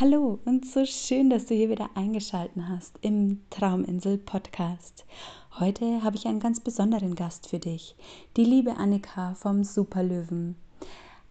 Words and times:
Hallo 0.00 0.38
und 0.46 0.64
so 0.64 0.86
schön, 0.86 1.28
dass 1.28 1.44
du 1.44 1.54
hier 1.54 1.68
wieder 1.68 1.90
eingeschaltet 1.94 2.62
hast 2.66 2.94
im 3.02 3.42
Trauminsel 3.50 4.16
Podcast. 4.16 5.04
Heute 5.58 6.02
habe 6.02 6.16
ich 6.16 6.26
einen 6.26 6.40
ganz 6.40 6.58
besonderen 6.58 7.14
Gast 7.14 7.46
für 7.46 7.58
dich, 7.58 7.94
die 8.38 8.46
liebe 8.46 8.78
Annika 8.78 9.34
vom 9.34 9.62
Superlöwen. 9.62 10.56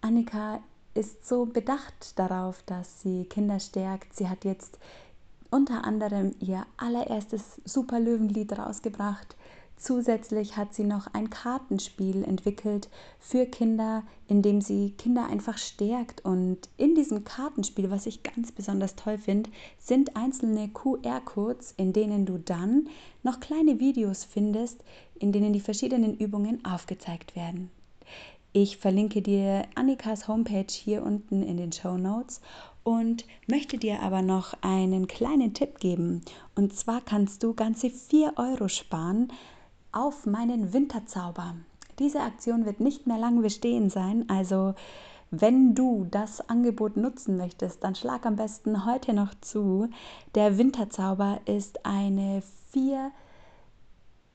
Annika 0.01 0.59
ist 0.93 1.27
so 1.27 1.47
bedacht 1.47 2.19
darauf, 2.19 2.61
dass 2.67 3.01
sie 3.01 3.25
Kinder 3.25 3.59
stärkt. 3.59 4.15
Sie 4.15 4.29
hat 4.29 4.45
jetzt 4.45 4.77
unter 5.49 5.83
anderem 5.83 6.35
ihr 6.39 6.63
allererstes 6.77 7.59
Superlöwenlied 7.65 8.55
rausgebracht. 8.55 9.35
Zusätzlich 9.79 10.57
hat 10.57 10.73
sie 10.73 10.83
noch 10.83 11.07
ein 11.13 11.29
Kartenspiel 11.29 12.25
entwickelt 12.25 12.89
für 13.17 13.45
Kinder, 13.45 14.03
in 14.27 14.41
dem 14.41 14.59
sie 14.59 14.91
Kinder 14.97 15.27
einfach 15.27 15.57
stärkt. 15.57 16.25
Und 16.25 16.57
in 16.75 16.95
diesem 16.95 17.23
Kartenspiel, 17.23 17.89
was 17.89 18.05
ich 18.05 18.21
ganz 18.21 18.51
besonders 18.51 18.95
toll 18.95 19.17
finde, 19.17 19.49
sind 19.77 20.17
einzelne 20.17 20.67
QR-Codes, 20.67 21.75
in 21.77 21.93
denen 21.93 22.25
du 22.25 22.37
dann 22.37 22.89
noch 23.23 23.39
kleine 23.39 23.79
Videos 23.79 24.25
findest, 24.25 24.83
in 25.17 25.31
denen 25.31 25.53
die 25.53 25.61
verschiedenen 25.61 26.17
Übungen 26.17 26.63
aufgezeigt 26.65 27.37
werden. 27.37 27.71
Ich 28.51 28.77
verlinke 28.77 29.21
dir 29.21 29.63
Annikas 29.75 30.27
Homepage 30.27 30.71
hier 30.71 31.03
unten 31.03 31.41
in 31.41 31.55
den 31.55 31.71
Show 31.71 31.97
Notes 31.97 32.41
und 32.83 33.23
möchte 33.47 33.77
dir 33.77 34.01
aber 34.01 34.23
noch 34.23 34.55
einen 34.61 35.07
kleinen 35.07 35.53
Tipp 35.53 35.79
geben. 35.79 36.21
Und 36.55 36.73
zwar 36.75 36.99
kannst 36.99 37.43
du 37.43 37.53
ganze 37.53 37.89
4 37.89 38.33
Euro 38.35 38.67
sparen 38.67 39.31
auf 39.91 40.25
meinen 40.25 40.73
Winterzauber. 40.73 41.55
Diese 41.99 42.21
Aktion 42.21 42.65
wird 42.65 42.79
nicht 42.79 43.07
mehr 43.07 43.17
lange 43.17 43.41
bestehen 43.41 43.89
sein, 43.89 44.25
also 44.29 44.73
wenn 45.31 45.75
du 45.75 46.07
das 46.09 46.49
Angebot 46.49 46.97
nutzen 46.97 47.37
möchtest, 47.37 47.83
dann 47.83 47.93
schlag 47.93 48.25
am 48.25 48.35
besten 48.35 48.85
heute 48.85 49.13
noch 49.13 49.35
zu. 49.41 49.89
Der 50.33 50.57
Winterzauber 50.57 51.39
ist 51.45 51.85
eine 51.85 52.41
vier, 52.71 53.11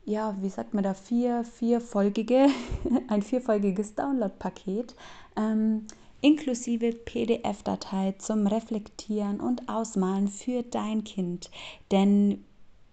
ja, 0.04 0.36
wie 0.40 0.50
sagt 0.50 0.72
man 0.72 0.84
da, 0.84 0.94
vier, 0.94 1.42
vierfolgige, 1.42 2.46
ein 3.08 3.22
vierfolgiges 3.22 3.96
Download-Paket. 3.96 4.94
Ähm, 5.36 5.86
inklusive 6.20 6.92
PDF-Datei 6.92 8.14
zum 8.18 8.46
Reflektieren 8.46 9.40
und 9.40 9.68
Ausmalen 9.68 10.28
für 10.28 10.62
dein 10.62 11.02
Kind. 11.02 11.50
Denn 11.90 12.44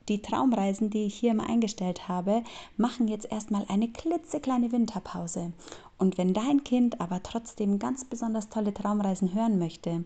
die 0.10 0.22
Traumreisen, 0.22 0.90
die 0.90 1.06
ich 1.06 1.16
hier 1.16 1.34
mal 1.34 1.48
eingestellt 1.48 2.08
habe, 2.08 2.44
machen 2.78 3.08
jetzt 3.08 3.32
erstmal 3.32 3.66
eine 3.68 3.88
klitzekleine 3.88 4.72
Winterpause. 4.72 5.54
Und 5.98 6.18
wenn 6.18 6.34
dein 6.34 6.64
Kind 6.64 7.00
aber 7.00 7.22
trotzdem 7.22 7.78
ganz 7.78 8.06
besonders 8.06 8.50
tolle 8.50 8.74
Traumreisen 8.74 9.36
hören 9.36 9.60
möchte, 9.60 10.04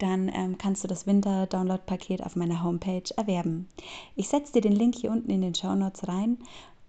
dann 0.00 0.28
ähm, 0.34 0.58
kannst 0.58 0.82
du 0.82 0.88
das 0.88 1.06
Winter-Download-Paket 1.06 2.24
auf 2.24 2.34
meiner 2.34 2.64
Homepage 2.64 3.14
erwerben. 3.16 3.68
Ich 4.16 4.28
setze 4.28 4.54
dir 4.54 4.62
den 4.62 4.72
Link 4.72 4.96
hier 4.96 5.12
unten 5.12 5.30
in 5.30 5.40
den 5.40 5.54
Show 5.54 5.74
Notes 5.74 6.08
rein. 6.08 6.38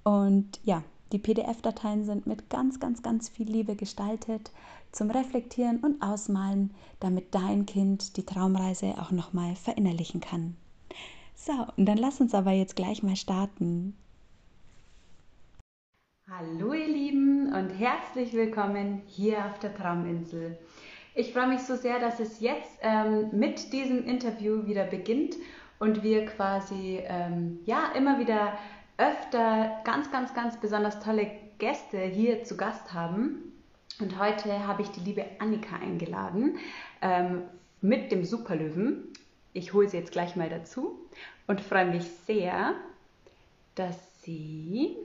Und 0.03 0.59
ja, 0.63 0.83
die 1.11 1.19
PDF-Dateien 1.19 2.05
sind 2.05 2.27
mit 2.27 2.49
ganz, 2.49 2.79
ganz, 2.79 3.01
ganz 3.01 3.29
viel 3.29 3.49
Liebe 3.49 3.75
gestaltet 3.75 4.51
zum 4.91 5.11
Reflektieren 5.11 5.77
und 5.77 6.01
Ausmalen, 6.01 6.71
damit 6.99 7.33
dein 7.35 7.65
Kind 7.65 8.17
die 8.17 8.25
Traumreise 8.25 8.95
auch 8.99 9.11
nochmal 9.11 9.55
verinnerlichen 9.55 10.21
kann. 10.21 10.55
So, 11.41 11.53
und 11.77 11.85
dann 11.85 11.97
lass 11.97 12.19
uns 12.19 12.33
aber 12.33 12.51
jetzt 12.51 12.75
gleich 12.75 13.01
mal 13.01 13.15
starten. 13.15 13.95
Hallo 16.29 16.73
ihr 16.73 16.87
Lieben 16.87 17.53
und 17.53 17.69
herzlich 17.69 18.33
willkommen 18.33 19.01
hier 19.07 19.45
auf 19.45 19.57
der 19.59 19.73
Trauminsel. 19.73 20.57
Ich 21.15 21.31
freue 21.31 21.47
mich 21.47 21.61
so 21.61 21.77
sehr, 21.77 21.97
dass 21.99 22.19
es 22.19 22.41
jetzt 22.41 22.79
ähm, 22.81 23.29
mit 23.31 23.71
diesem 23.71 24.05
Interview 24.05 24.65
wieder 24.65 24.83
beginnt 24.83 25.37
und 25.79 26.03
wir 26.03 26.25
quasi 26.25 26.99
ähm, 27.05 27.59
ja 27.65 27.93
immer 27.95 28.19
wieder 28.19 28.57
öfter 28.97 29.79
ganz, 29.85 30.11
ganz, 30.11 30.33
ganz 30.33 30.59
besonders 30.59 30.99
tolle 30.99 31.31
Gäste 31.57 31.99
hier 31.99 32.43
zu 32.43 32.57
Gast 32.57 32.93
haben. 32.93 33.53
Und 34.01 34.19
heute 34.19 34.67
habe 34.67 34.81
ich 34.81 34.89
die 34.89 34.99
liebe 34.99 35.25
Annika 35.39 35.77
eingeladen 35.77 36.57
ähm, 37.01 37.43
mit 37.79 38.11
dem 38.11 38.25
Superlöwen. 38.25 39.13
Ich 39.53 39.73
hole 39.73 39.89
sie 39.89 39.97
jetzt 39.97 40.11
gleich 40.11 40.35
mal 40.35 40.49
dazu 40.49 41.09
und 41.47 41.59
freue 41.61 41.85
mich 41.85 42.05
sehr, 42.25 42.75
dass 43.75 44.21
sie, 44.21 44.97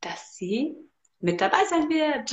dass 0.00 0.36
sie 0.36 0.76
mit 1.20 1.40
dabei 1.40 1.64
sein 1.64 1.88
wird. 1.88 2.32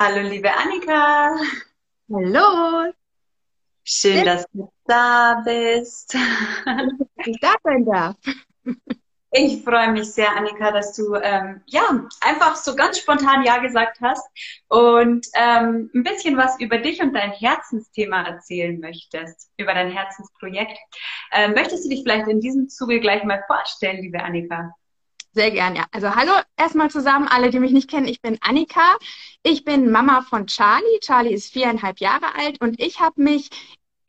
Hallo, 0.00 0.28
liebe 0.28 0.52
Annika. 0.52 1.36
Hallo. 2.12 2.92
Schön, 3.84 4.24
dass 4.24 4.46
du 4.52 4.72
da 4.84 5.42
bist. 5.44 6.14
Ich 7.24 7.40
da 7.40 7.54
sein 7.62 7.84
darf. 7.84 8.16
Ich 9.40 9.62
freue 9.62 9.92
mich 9.92 10.12
sehr, 10.12 10.36
Annika, 10.36 10.72
dass 10.72 10.96
du 10.96 11.14
ähm, 11.14 11.60
ja 11.66 11.82
einfach 12.20 12.56
so 12.56 12.74
ganz 12.74 12.98
spontan 12.98 13.44
Ja 13.44 13.58
gesagt 13.58 13.98
hast 14.02 14.28
und 14.66 15.24
ähm, 15.34 15.88
ein 15.94 16.02
bisschen 16.02 16.36
was 16.36 16.58
über 16.58 16.78
dich 16.78 17.00
und 17.00 17.14
dein 17.14 17.30
Herzensthema 17.30 18.22
erzählen 18.22 18.80
möchtest, 18.80 19.48
über 19.56 19.74
dein 19.74 19.92
Herzensprojekt. 19.92 20.76
Ähm, 21.30 21.52
möchtest 21.52 21.84
du 21.84 21.88
dich 21.88 22.02
vielleicht 22.02 22.26
in 22.26 22.40
diesem 22.40 22.68
Zuge 22.68 22.98
gleich 22.98 23.22
mal 23.22 23.44
vorstellen, 23.46 24.02
liebe 24.02 24.20
Annika? 24.20 24.74
Sehr 25.34 25.52
gern, 25.52 25.76
ja. 25.76 25.84
Also 25.92 26.16
hallo 26.16 26.32
erstmal 26.56 26.90
zusammen, 26.90 27.28
alle, 27.28 27.50
die 27.50 27.60
mich 27.60 27.70
nicht 27.70 27.88
kennen. 27.88 28.08
Ich 28.08 28.20
bin 28.20 28.38
Annika. 28.40 28.96
Ich 29.44 29.64
bin 29.64 29.92
Mama 29.92 30.22
von 30.22 30.48
Charlie. 30.48 30.98
Charlie 31.00 31.32
ist 31.32 31.52
viereinhalb 31.52 32.00
Jahre 32.00 32.34
alt 32.36 32.60
und 32.60 32.80
ich 32.80 32.98
habe 32.98 33.22
mich 33.22 33.50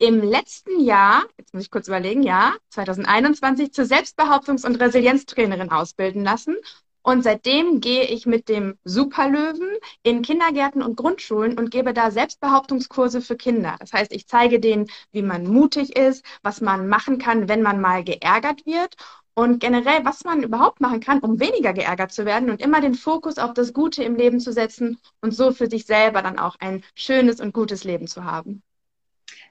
im 0.00 0.22
letzten 0.22 0.80
Jahr, 0.80 1.24
jetzt 1.36 1.52
muss 1.52 1.64
ich 1.64 1.70
kurz 1.70 1.86
überlegen, 1.86 2.22
ja, 2.22 2.54
2021 2.70 3.72
zur 3.72 3.84
Selbstbehauptungs- 3.84 4.64
und 4.64 4.76
Resilienztrainerin 4.76 5.70
ausbilden 5.70 6.24
lassen. 6.24 6.56
Und 7.02 7.22
seitdem 7.22 7.80
gehe 7.80 8.04
ich 8.04 8.24
mit 8.24 8.48
dem 8.48 8.78
Superlöwen 8.84 9.68
in 10.02 10.22
Kindergärten 10.22 10.82
und 10.82 10.96
Grundschulen 10.96 11.58
und 11.58 11.70
gebe 11.70 11.92
da 11.92 12.10
Selbstbehauptungskurse 12.10 13.20
für 13.20 13.36
Kinder. 13.36 13.76
Das 13.78 13.92
heißt, 13.92 14.12
ich 14.12 14.26
zeige 14.26 14.58
denen, 14.58 14.86
wie 15.12 15.22
man 15.22 15.46
mutig 15.46 15.96
ist, 15.96 16.24
was 16.42 16.62
man 16.62 16.88
machen 16.88 17.18
kann, 17.18 17.48
wenn 17.48 17.60
man 17.62 17.80
mal 17.80 18.02
geärgert 18.02 18.64
wird 18.64 18.96
und 19.34 19.60
generell, 19.60 20.04
was 20.04 20.24
man 20.24 20.42
überhaupt 20.42 20.80
machen 20.80 21.00
kann, 21.00 21.20
um 21.20 21.40
weniger 21.40 21.74
geärgert 21.74 22.12
zu 22.12 22.24
werden 22.24 22.48
und 22.50 22.62
immer 22.62 22.80
den 22.80 22.94
Fokus 22.94 23.36
auf 23.36 23.52
das 23.52 23.74
Gute 23.74 24.02
im 24.02 24.16
Leben 24.16 24.40
zu 24.40 24.52
setzen 24.52 24.98
und 25.20 25.32
so 25.34 25.52
für 25.52 25.68
sich 25.68 25.84
selber 25.84 26.22
dann 26.22 26.38
auch 26.38 26.56
ein 26.60 26.84
schönes 26.94 27.40
und 27.40 27.52
gutes 27.52 27.84
Leben 27.84 28.06
zu 28.06 28.24
haben. 28.24 28.62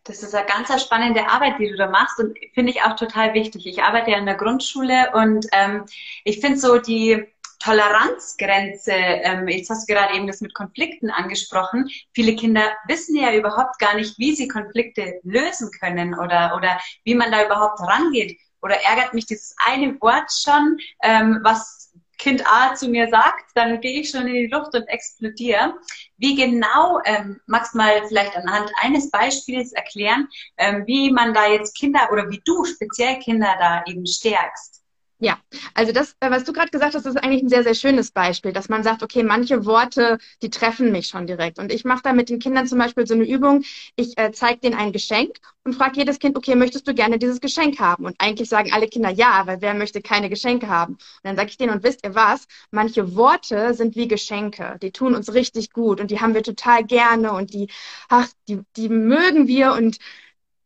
Das 0.10 0.24
ist 0.24 0.34
eine 0.34 0.48
ganz 0.48 0.82
spannende 0.82 1.30
Arbeit, 1.30 1.60
die 1.60 1.70
du 1.70 1.78
da 1.78 1.88
machst 1.88 2.18
und 2.20 2.36
finde 2.56 2.72
ich 2.72 2.82
auch 2.82 2.96
total 2.96 3.36
wichtig. 3.36 3.68
Ich 3.68 3.84
arbeite 3.84 4.10
ja 4.10 4.18
in 4.18 4.26
der 4.26 4.38
Grundschule 4.38 5.12
und 5.14 5.46
ähm, 5.52 5.86
ich 6.24 6.40
finde 6.40 6.58
so 6.58 6.80
die 6.80 7.28
Toleranzgrenze, 7.60 8.92
ähm, 8.92 9.48
jetzt 9.48 9.70
hast 9.70 9.88
du 9.88 9.94
gerade 9.94 10.16
eben 10.16 10.26
das 10.26 10.42
mit 10.42 10.56
Konflikten 10.56 11.12
angesprochen. 11.12 11.92
Viele 12.14 12.36
Kinder 12.36 12.64
wissen 12.88 13.18
ja 13.18 13.36
überhaupt 13.36 13.78
gar 13.78 13.96
nicht, 13.98 14.18
wie 14.18 14.34
sie 14.34 14.48
Konflikte 14.48 15.20
lösen 15.22 15.70
können 15.80 16.16
oder, 16.16 16.56
oder 16.58 16.80
wie 17.04 17.14
man 17.14 17.32
da 17.32 17.46
überhaupt 17.46 17.80
rangeht. 17.80 18.36
Oder 18.64 18.82
ärgert 18.82 19.14
mich 19.14 19.28
dieses 19.28 19.56
eine 19.64 20.02
Wort 20.02 20.32
schon, 20.32 20.78
ähm, 21.04 21.40
was 21.44 21.89
Kind 22.20 22.44
A 22.46 22.76
zu 22.76 22.90
mir 22.90 23.08
sagt, 23.10 23.46
dann 23.56 23.82
gehe 23.82 24.02
ich 24.02 24.10
schon 24.10 24.28
in 24.28 24.34
die 24.34 24.48
Luft 24.48 24.76
und 24.76 24.88
explodiere. 24.88 25.76
Wie 26.18 26.36
genau, 26.36 27.00
ähm, 27.06 27.40
magst 27.48 27.74
du 27.74 27.78
mal 27.80 28.06
vielleicht 28.08 28.36
anhand 28.36 28.72
eines 28.82 29.10
Beispiels 29.10 29.72
erklären, 29.72 30.28
ähm, 30.58 30.84
wie 30.86 31.12
man 31.12 31.34
da 31.34 31.48
jetzt 31.48 31.76
Kinder 31.78 32.10
oder 32.12 32.30
wie 32.30 32.42
du 32.46 32.66
speziell 32.66 33.18
Kinder 33.20 33.56
da 33.60 33.84
eben 33.88 34.06
stärkst? 34.06 34.79
Ja, 35.22 35.38
also 35.74 35.92
das, 35.92 36.16
äh, 36.22 36.32
was 36.32 36.46
du 36.46 36.54
gerade 36.54 36.70
gesagt 36.72 36.96
hast, 36.96 37.06
ist 37.06 37.18
eigentlich 37.22 37.44
ein 37.44 37.50
sehr, 37.50 37.64
sehr 37.64 37.74
schönes 37.76 38.10
Beispiel, 38.12 38.54
dass 38.54 38.70
man 38.70 38.84
sagt, 38.84 39.04
okay, 39.04 39.22
manche 39.22 39.66
Worte, 39.66 40.18
die 40.42 40.50
treffen 40.50 40.94
mich 40.94 41.08
schon 41.08 41.28
direkt. 41.28 41.60
Und 41.60 41.74
ich 41.74 41.84
mache 41.84 42.02
da 42.04 42.14
mit 42.14 42.30
den 42.30 42.40
Kindern 42.40 42.68
zum 42.68 42.80
Beispiel 42.80 43.06
so 43.06 43.16
eine 43.16 43.28
Übung, 43.28 43.64
ich 43.98 44.18
äh, 44.18 44.32
zeige 44.32 44.62
denen 44.62 44.76
ein 44.80 44.94
Geschenk 44.94 45.36
und 45.66 45.74
frage 45.74 45.98
jedes 46.00 46.20
Kind, 46.20 46.38
okay, 46.38 46.56
möchtest 46.56 46.88
du 46.88 46.94
gerne 46.94 47.20
dieses 47.20 47.42
Geschenk 47.42 47.80
haben? 47.82 48.06
Und 48.06 48.16
eigentlich 48.20 48.48
sagen 48.48 48.72
alle 48.72 48.88
Kinder 48.88 49.10
ja, 49.10 49.46
weil 49.46 49.60
wer 49.62 49.74
möchte 49.74 50.02
keine 50.02 50.30
Geschenke 50.30 50.70
haben? 50.70 50.94
Und 50.94 51.00
dann 51.24 51.36
sage 51.36 51.50
ich 51.50 51.58
denen, 51.58 51.74
und 51.74 51.84
wisst 51.84 52.06
ihr 52.06 52.16
was? 52.16 52.48
Manche 52.72 53.14
Worte 53.18 53.74
sind 53.74 53.98
wie 53.98 54.08
Geschenke, 54.08 54.78
die 54.82 54.92
tun 54.92 55.16
uns 55.16 55.34
richtig 55.34 55.74
gut 55.74 56.00
und 56.00 56.12
die 56.12 56.22
haben 56.22 56.34
wir 56.34 56.44
total 56.44 56.86
gerne 56.86 57.34
und 57.34 57.54
die, 57.54 57.68
ach, 58.08 58.28
die, 58.48 58.62
die 58.78 58.88
mögen 58.88 59.48
wir 59.48 59.74
und 59.74 59.98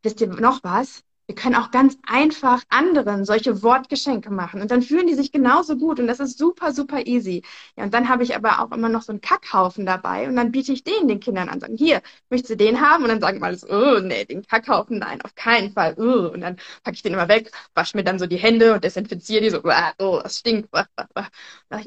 wisst 0.04 0.22
ihr 0.22 0.28
noch 0.28 0.64
was? 0.64 1.04
Wir 1.28 1.36
können 1.36 1.56
auch 1.56 1.72
ganz 1.72 1.98
einfach 2.06 2.64
anderen 2.70 3.26
solche 3.26 3.64
Wortgeschenke 3.64 4.30
machen 4.32 4.62
und 4.62 4.72
dann 4.72 4.82
fühlen 4.82 5.08
die 5.08 5.14
sich 5.16 5.32
genauso 5.32 5.78
gut 5.78 6.00
und 6.00 6.08
das 6.08 6.20
ist 6.20 6.38
super, 6.38 6.74
super 6.74 7.06
easy. 7.06 7.44
Ja, 7.78 7.86
und 7.86 7.94
dann 7.94 8.10
habe 8.10 8.24
ich 8.24 8.36
aber 8.36 8.60
auch 8.60 8.72
immer 8.72 8.90
noch 8.90 9.02
so 9.04 9.12
einen 9.12 9.22
Kackhaufen 9.22 9.86
dabei 9.86 10.28
und 10.28 10.36
dann 10.36 10.52
biete 10.52 10.74
ich 10.74 10.84
den 10.84 11.08
den 11.08 11.20
Kindern 11.20 11.50
an, 11.50 11.60
sagen, 11.60 11.78
hier, 11.78 12.02
möchtest 12.30 12.52
du 12.52 12.58
den 12.58 12.82
haben? 12.82 13.04
Und 13.04 13.10
dann 13.10 13.22
sagen 13.22 13.40
mal, 13.40 13.58
oh, 13.70 14.00
nee, 14.02 14.26
den 14.26 14.46
Kackhaufen, 14.46 15.00
nein, 15.00 15.22
auf 15.22 15.36
keinen 15.36 15.72
Fall. 15.74 15.96
Oh. 15.98 16.32
Und 16.34 16.42
dann 16.42 16.58
packe 16.84 16.96
ich 16.96 17.04
den 17.04 17.14
immer 17.14 17.28
weg, 17.28 17.52
wasche 17.74 17.98
mir 17.98 18.04
dann 18.04 18.20
so 18.20 18.28
die 18.28 18.38
Hände 18.38 18.74
und 18.74 18.84
desinfiziere 18.84 19.42
die 19.42 19.50
so, 19.50 19.62
oh, 19.64 20.20
das 20.24 20.40
stinkt. 20.40 20.70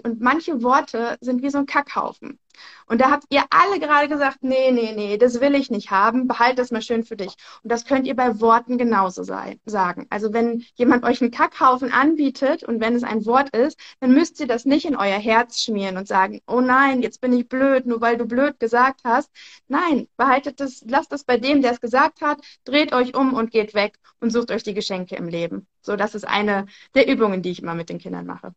Und 0.04 0.20
manche 0.20 0.62
Worte 0.62 1.16
sind 1.20 1.42
wie 1.42 1.50
so 1.50 1.58
ein 1.58 1.66
Kackhaufen. 1.66 2.38
Und 2.86 3.00
da 3.00 3.10
habt 3.10 3.24
ihr 3.30 3.44
alle 3.50 3.80
gerade 3.80 4.08
gesagt, 4.08 4.38
nee, 4.42 4.70
nee, 4.70 4.92
nee, 4.94 5.16
das 5.18 5.40
will 5.40 5.54
ich 5.54 5.70
nicht 5.70 5.90
haben, 5.90 6.28
behalt 6.28 6.58
das 6.58 6.70
mal 6.70 6.82
schön 6.82 7.04
für 7.04 7.16
dich. 7.16 7.34
Und 7.62 7.72
das 7.72 7.84
könnt 7.84 8.06
ihr 8.06 8.14
bei 8.16 8.40
Worten 8.40 8.78
genauso 8.78 9.22
sein, 9.22 9.60
sagen. 9.66 10.06
Also 10.10 10.32
wenn 10.32 10.64
jemand 10.74 11.04
euch 11.04 11.20
einen 11.20 11.30
Kackhaufen 11.30 11.92
anbietet 11.92 12.62
und 12.62 12.80
wenn 12.80 12.94
es 12.94 13.02
ein 13.02 13.26
Wort 13.26 13.50
ist, 13.56 13.78
dann 14.00 14.12
müsst 14.12 14.40
ihr 14.40 14.46
das 14.46 14.64
nicht 14.64 14.84
in 14.86 14.96
euer 14.96 15.18
Herz 15.18 15.60
schmieren 15.62 15.96
und 15.96 16.08
sagen, 16.08 16.40
oh 16.46 16.60
nein, 16.60 17.02
jetzt 17.02 17.20
bin 17.20 17.32
ich 17.32 17.48
blöd, 17.48 17.86
nur 17.86 18.00
weil 18.00 18.16
du 18.16 18.26
blöd 18.26 18.60
gesagt 18.60 19.00
hast. 19.04 19.30
Nein, 19.68 20.08
behaltet 20.16 20.60
das, 20.60 20.82
lasst 20.86 21.12
das 21.12 21.24
bei 21.24 21.38
dem, 21.38 21.62
der 21.62 21.72
es 21.72 21.80
gesagt 21.80 22.20
hat, 22.20 22.40
dreht 22.64 22.92
euch 22.92 23.14
um 23.14 23.34
und 23.34 23.50
geht 23.50 23.74
weg 23.74 23.98
und 24.20 24.30
sucht 24.30 24.50
euch 24.50 24.62
die 24.62 24.74
Geschenke 24.74 25.16
im 25.16 25.28
Leben. 25.28 25.66
So, 25.80 25.96
das 25.96 26.14
ist 26.14 26.26
eine 26.26 26.66
der 26.94 27.08
Übungen, 27.08 27.42
die 27.42 27.50
ich 27.50 27.62
immer 27.62 27.74
mit 27.74 27.88
den 27.88 27.98
Kindern 27.98 28.26
mache. 28.26 28.54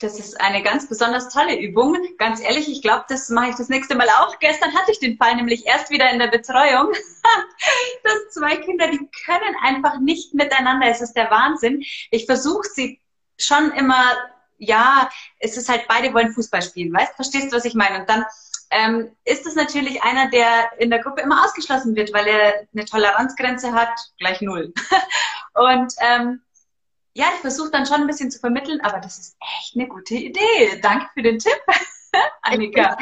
Das 0.00 0.18
ist 0.18 0.40
eine 0.40 0.62
ganz 0.62 0.88
besonders 0.88 1.28
tolle 1.28 1.58
Übung. 1.58 1.96
Ganz 2.18 2.40
ehrlich, 2.40 2.68
ich 2.68 2.82
glaube, 2.82 3.04
das 3.08 3.28
mache 3.28 3.50
ich 3.50 3.56
das 3.56 3.68
nächste 3.68 3.94
Mal 3.94 4.08
auch. 4.08 4.38
Gestern 4.40 4.74
hatte 4.74 4.90
ich 4.90 4.98
den 4.98 5.16
Fall 5.16 5.36
nämlich 5.36 5.66
erst 5.66 5.90
wieder 5.90 6.10
in 6.10 6.18
der 6.18 6.28
Betreuung, 6.28 6.92
dass 8.02 8.30
zwei 8.30 8.56
Kinder, 8.56 8.88
die 8.88 9.08
können 9.24 9.56
einfach 9.62 10.00
nicht 10.00 10.34
miteinander. 10.34 10.88
Es 10.88 11.00
ist 11.00 11.14
der 11.14 11.30
Wahnsinn. 11.30 11.82
Ich 12.10 12.26
versuche 12.26 12.68
sie 12.68 13.00
schon 13.38 13.70
immer, 13.72 14.04
ja, 14.58 15.08
es 15.38 15.56
ist 15.56 15.68
halt, 15.68 15.86
beide 15.88 16.12
wollen 16.12 16.32
Fußball 16.32 16.62
spielen, 16.62 16.92
weißt? 16.92 17.14
Verstehst 17.14 17.52
du, 17.52 17.56
was 17.56 17.64
ich 17.64 17.74
meine? 17.74 18.00
Und 18.00 18.08
dann 18.08 18.24
ähm, 18.70 19.16
ist 19.24 19.46
es 19.46 19.54
natürlich 19.54 20.02
einer, 20.02 20.28
der 20.30 20.72
in 20.78 20.90
der 20.90 21.00
Gruppe 21.00 21.22
immer 21.22 21.44
ausgeschlossen 21.44 21.94
wird, 21.94 22.12
weil 22.12 22.26
er 22.26 22.66
eine 22.74 22.84
Toleranzgrenze 22.84 23.72
hat, 23.72 23.94
gleich 24.18 24.40
null. 24.40 24.72
Und 25.54 25.94
ähm, 26.00 26.42
ja, 27.14 27.26
ich 27.34 27.40
versuche 27.40 27.70
dann 27.70 27.86
schon 27.86 28.00
ein 28.00 28.06
bisschen 28.06 28.30
zu 28.30 28.40
vermitteln, 28.40 28.80
aber 28.82 28.98
das 28.98 29.18
ist 29.18 29.36
echt 29.58 29.76
eine 29.76 29.88
gute 29.88 30.14
Idee. 30.14 30.80
Danke 30.82 31.06
für 31.14 31.22
den 31.22 31.38
Tipp. 31.38 31.52
Annika. 32.42 32.96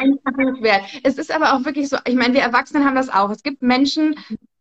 Es 1.03 1.19
ist 1.19 1.31
aber 1.31 1.55
auch 1.55 1.65
wirklich 1.65 1.89
so, 1.89 1.99
ich 2.07 2.15
meine, 2.15 2.35
wir 2.35 2.43
Erwachsenen 2.43 2.85
haben 2.85 2.95
das 2.95 3.09
auch. 3.09 3.31
Es 3.31 3.43
gibt 3.43 3.63
Menschen, 3.63 4.19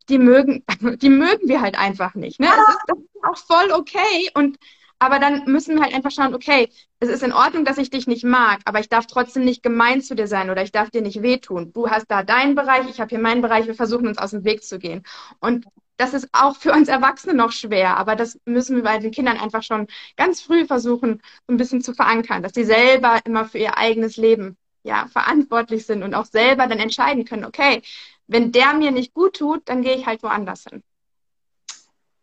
die 0.09 0.17
mögen, 0.17 0.63
die 1.01 1.09
mögen 1.09 1.47
wir 1.47 1.61
halt 1.61 1.77
einfach 1.77 2.15
nicht. 2.15 2.39
Ne? 2.39 2.47
Das, 2.47 2.75
ist, 2.75 2.79
das 2.87 2.97
ist 2.97 3.23
auch 3.23 3.37
voll 3.37 3.71
okay. 3.71 4.29
Und 4.33 4.57
aber 4.99 5.17
dann 5.17 5.45
müssen 5.45 5.75
wir 5.75 5.83
halt 5.83 5.95
einfach 5.95 6.11
schauen, 6.11 6.35
okay, 6.35 6.69
es 6.99 7.09
ist 7.09 7.23
in 7.23 7.33
Ordnung, 7.33 7.65
dass 7.65 7.79
ich 7.79 7.89
dich 7.89 8.05
nicht 8.05 8.23
mag, 8.23 8.59
aber 8.65 8.79
ich 8.79 8.87
darf 8.87 9.07
trotzdem 9.07 9.43
nicht 9.43 9.63
gemein 9.63 10.01
zu 10.03 10.13
dir 10.13 10.27
sein 10.27 10.51
oder 10.51 10.61
ich 10.61 10.71
darf 10.71 10.91
dir 10.91 11.01
nicht 11.01 11.23
wehtun. 11.23 11.73
Du 11.73 11.89
hast 11.89 12.05
da 12.11 12.21
deinen 12.21 12.53
Bereich, 12.53 12.87
ich 12.87 13.01
habe 13.01 13.09
hier 13.09 13.17
meinen 13.17 13.41
Bereich, 13.41 13.65
wir 13.65 13.73
versuchen 13.73 14.07
uns 14.07 14.19
aus 14.19 14.29
dem 14.29 14.43
Weg 14.43 14.63
zu 14.63 14.77
gehen. 14.77 15.01
Und 15.39 15.65
das 16.01 16.15
ist 16.15 16.29
auch 16.31 16.55
für 16.55 16.71
uns 16.71 16.87
Erwachsene 16.87 17.35
noch 17.35 17.51
schwer, 17.51 17.95
aber 17.97 18.15
das 18.15 18.39
müssen 18.45 18.75
wir 18.75 18.83
bei 18.83 18.97
den 18.97 19.11
Kindern 19.11 19.37
einfach 19.37 19.61
schon 19.61 19.85
ganz 20.17 20.41
früh 20.41 20.65
versuchen, 20.65 21.21
so 21.47 21.53
ein 21.53 21.57
bisschen 21.57 21.81
zu 21.81 21.93
verankern, 21.93 22.41
dass 22.41 22.53
sie 22.53 22.63
selber 22.63 23.19
immer 23.23 23.45
für 23.45 23.59
ihr 23.59 23.77
eigenes 23.77 24.17
Leben 24.17 24.57
ja 24.81 25.07
verantwortlich 25.11 25.85
sind 25.85 26.01
und 26.01 26.15
auch 26.15 26.25
selber 26.25 26.65
dann 26.65 26.79
entscheiden 26.79 27.23
können, 27.23 27.45
okay, 27.45 27.83
wenn 28.25 28.51
der 28.51 28.73
mir 28.73 28.89
nicht 28.89 29.13
gut 29.13 29.35
tut, 29.35 29.69
dann 29.69 29.83
gehe 29.83 29.95
ich 29.95 30.07
halt 30.07 30.23
woanders 30.23 30.63
hin. 30.63 30.81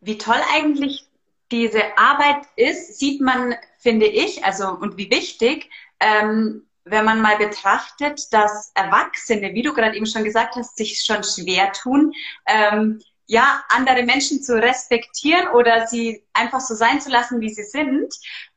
Wie 0.01 0.19
toll 0.19 0.41
eigentlich 0.53 1.07
diese 1.53 1.97
Arbeit 1.97 2.47
ist, 2.57 2.99
sieht 2.99 3.21
man, 3.21 3.55
finde 3.79 4.07
ich, 4.07 4.45
also 4.45 4.71
und 4.71 4.97
wie 4.97 5.09
wichtig, 5.09 5.71
ähm, 6.01 6.67
wenn 6.83 7.05
man 7.05 7.21
mal 7.21 7.37
betrachtet, 7.37 8.33
dass 8.33 8.73
Erwachsene, 8.75 9.55
wie 9.55 9.63
du 9.63 9.73
gerade 9.73 9.97
eben 9.97 10.07
schon 10.07 10.25
gesagt 10.25 10.57
hast, 10.57 10.77
sich 10.77 11.01
schon 11.01 11.23
schwer 11.23 11.73
tun, 11.73 12.13
ähm, 12.47 13.01
ja, 13.29 13.63
andere 13.69 14.03
Menschen 14.03 14.43
zu 14.43 14.61
respektieren 14.61 15.49
oder 15.49 15.87
sie 15.87 16.25
einfach 16.33 16.61
so 16.61 16.75
sein 16.75 17.01
zu 17.01 17.11
lassen, 17.11 17.41
wie 17.41 17.51
sie 17.51 17.63
sind. 17.63 18.13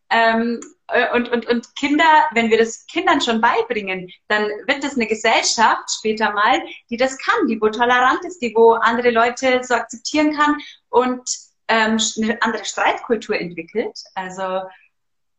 Ähm, 0.09 0.61
äh, 0.87 1.13
und, 1.13 1.29
und, 1.29 1.45
und 1.47 1.75
Kinder, 1.75 2.29
wenn 2.33 2.49
wir 2.49 2.57
das 2.57 2.85
Kindern 2.87 3.21
schon 3.21 3.41
beibringen, 3.41 4.09
dann 4.29 4.43
wird 4.67 4.83
das 4.83 4.95
eine 4.95 5.07
Gesellschaft 5.07 5.91
später 5.99 6.31
mal, 6.31 6.61
die 6.89 6.97
das 6.97 7.17
kann, 7.17 7.47
die 7.47 7.61
wo 7.61 7.69
tolerant 7.69 8.23
ist, 8.25 8.41
die 8.41 8.53
wo 8.55 8.71
andere 8.73 9.11
Leute 9.11 9.61
so 9.63 9.75
akzeptieren 9.75 10.35
kann 10.35 10.57
und 10.89 11.21
ähm, 11.67 11.97
eine 12.17 12.41
andere 12.41 12.65
Streitkultur 12.65 13.39
entwickelt. 13.39 14.01
Also 14.15 14.61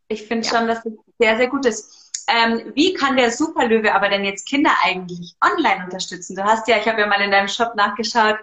ich 0.09 0.27
finde 0.27 0.47
ja. 0.47 0.59
schon, 0.59 0.69
dass 0.69 0.83
das 0.83 0.93
sehr, 1.19 1.37
sehr 1.39 1.49
gut 1.49 1.65
ist. 1.65 2.13
Ähm, 2.29 2.73
wie 2.75 2.95
kann 2.95 3.17
der 3.17 3.31
Superlöwe 3.31 3.95
aber 3.95 4.09
denn 4.09 4.25
jetzt 4.25 4.47
Kinder 4.47 4.71
eigentlich 4.85 5.35
online 5.43 5.85
unterstützen? 5.85 6.37
Du 6.37 6.45
hast 6.45 6.69
ja, 6.69 6.79
ich 6.79 6.87
habe 6.87 7.01
ja 7.01 7.07
mal 7.07 7.21
in 7.21 7.31
deinem 7.31 7.49
Shop 7.49 7.75
nachgeschaut, 7.75 8.39